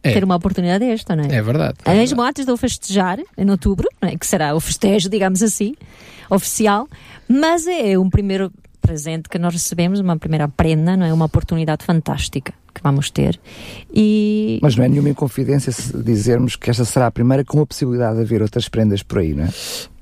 [0.04, 0.14] É.
[0.14, 1.36] Ter uma oportunidade desta, não é?
[1.36, 1.78] É verdade.
[1.84, 4.16] É Mesmo antes de eu festejar, em outubro, é?
[4.16, 5.74] que será o festejo, digamos assim,
[6.30, 6.88] oficial,
[7.28, 11.14] mas é um primeiro presente que nós recebemos, uma primeira prenda, não é?
[11.14, 13.40] Uma oportunidade fantástica que vamos ter.
[13.94, 14.60] E...
[14.62, 15.74] Mas não é nenhuma inconfidência
[16.04, 19.34] dizermos que esta será a primeira com a possibilidade de haver outras prendas por aí,
[19.34, 19.50] não é?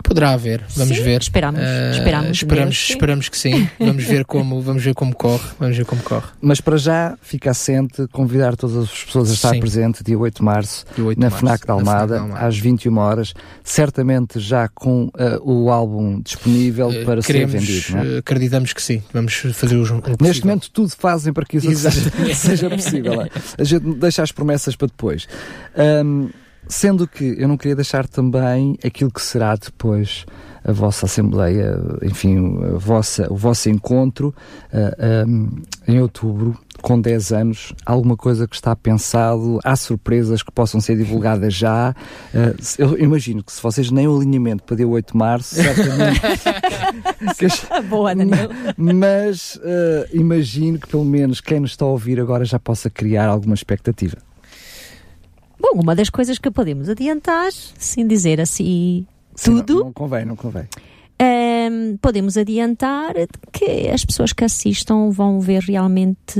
[0.08, 1.22] Poderá haver, vamos sim, ver.
[1.22, 3.70] Esperamos, uh, esperamos, esperamos, Deus, esperamos que sim.
[3.80, 6.28] vamos ver como, vamos ver como corre, vamos ver como corre.
[6.40, 9.60] Mas para já fica assente convidar todas as pessoas a estar sim.
[9.60, 13.34] presente dia 8 de março 8 na, março, FNAC da Almada, Almada, às 21 horas,
[13.64, 15.12] certamente já com uh,
[15.44, 18.16] o álbum disponível uh, para queremos, ser vendido.
[18.16, 18.18] É?
[18.20, 22.12] acreditamos que sim, vamos fazer o, o Neste momento tudo fazem para que isso seja,
[22.36, 23.22] seja, possível.
[23.22, 23.30] É?
[23.58, 25.28] A gente deixa as promessas para depois.
[25.76, 26.30] Um,
[26.68, 30.26] Sendo que eu não queria deixar também aquilo que será depois
[30.66, 34.34] a vossa Assembleia, enfim, a vossa, o vosso encontro
[34.74, 40.52] uh, um, em outubro, com 10 anos, alguma coisa que está pensado, há surpresas que
[40.52, 41.96] possam ser divulgadas já.
[42.34, 46.20] Uh, eu imagino que se vocês nem o alinhamento para dia 8 de março, certamente.
[47.88, 48.50] Boa, Daniel.
[48.76, 53.28] Mas uh, imagino que pelo menos quem nos está a ouvir agora já possa criar
[53.28, 54.18] alguma expectativa.
[55.66, 59.04] Bom, uma das coisas que podemos adiantar, sem dizer assim
[59.36, 59.74] Sim, tudo.
[59.74, 60.66] Não, não, convém, não convém.
[61.20, 63.16] Um, podemos adiantar
[63.52, 66.40] que as pessoas que assistam vão ver realmente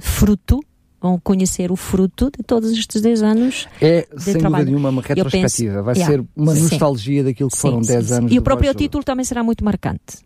[0.00, 0.60] fruto,
[1.00, 3.66] vão conhecer o fruto de todos estes 10 anos.
[3.82, 4.64] É, sem trabalho.
[4.64, 5.72] dúvida nenhuma, uma retrospectiva.
[5.72, 8.32] Penso, Vai yeah, ser uma nostalgia sim, daquilo que sim, foram 10 anos.
[8.32, 10.24] E o próprio título também será muito marcante.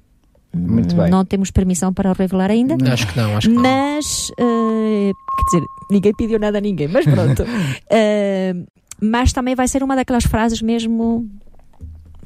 [0.53, 1.11] Muito bem.
[1.11, 2.77] Não temos permissão para o revelar ainda.
[2.77, 2.93] Não.
[2.93, 7.05] Acho que não, acho que mas, uh, quer dizer, ninguém pediu nada a ninguém, mas
[7.05, 7.43] pronto.
[7.43, 8.67] uh,
[9.01, 11.29] mas também vai ser uma daquelas frases mesmo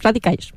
[0.02, 0.52] radicais.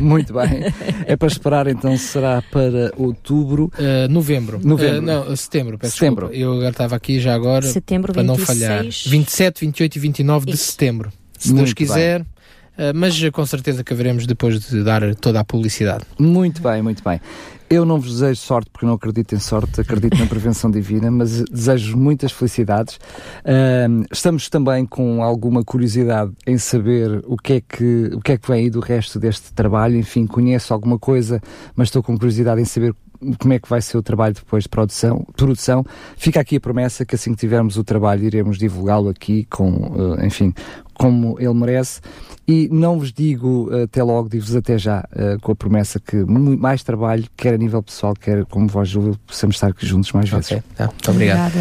[0.00, 0.72] Muito bem.
[1.06, 3.72] É para esperar então, será para outubro.
[3.78, 4.60] Uh, novembro.
[4.62, 4.98] Novembro.
[4.98, 6.28] Uh, não, setembro, peço setembro.
[6.28, 6.44] Desculpa.
[6.44, 7.66] Eu agora estava aqui já agora.
[7.66, 8.38] Setembro, para 26...
[8.38, 8.82] não falhar.
[8.82, 10.56] 27, 28 e 29 Isso.
[10.56, 11.12] de setembro.
[11.38, 12.18] Se Muito Deus quiser.
[12.20, 12.37] Bem.
[12.78, 16.04] Uh, mas com certeza que haveremos depois de dar toda a publicidade.
[16.18, 17.20] Muito bem, muito bem.
[17.68, 21.42] Eu não vos desejo sorte porque não acredito em sorte, acredito na prevenção divina, mas
[21.42, 22.96] desejo muitas felicidades.
[23.44, 28.38] Uh, estamos também com alguma curiosidade em saber o que, é que, o que é
[28.38, 29.96] que vem aí do resto deste trabalho.
[29.96, 31.42] Enfim, conheço alguma coisa,
[31.76, 32.94] mas estou com curiosidade em saber
[33.38, 35.26] como é que vai ser o trabalho depois de produção.
[35.36, 35.84] produção.
[36.16, 40.24] Fica aqui a promessa que assim que tivermos o trabalho iremos divulgá-lo aqui com, uh,
[40.24, 40.54] enfim,
[40.94, 42.00] como ele merece.
[42.46, 46.16] E não vos digo uh, até logo, digo-vos até já, uh, com a promessa que
[46.16, 50.28] mais trabalho, quer a nível pessoal, quer como voz Júlio, possamos estar aqui juntos mais
[50.28, 50.52] vezes.
[50.52, 50.62] Okay.
[50.78, 51.52] Ah, muito obrigado.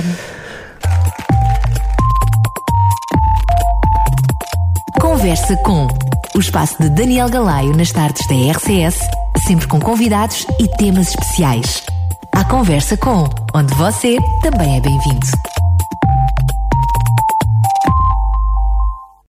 [5.01, 5.87] Conversa com
[6.35, 8.99] o espaço de Daniel Galaio nas tardes da RCS,
[9.47, 11.81] sempre com convidados e temas especiais.
[12.33, 15.56] A conversa com, onde você também é bem-vindo.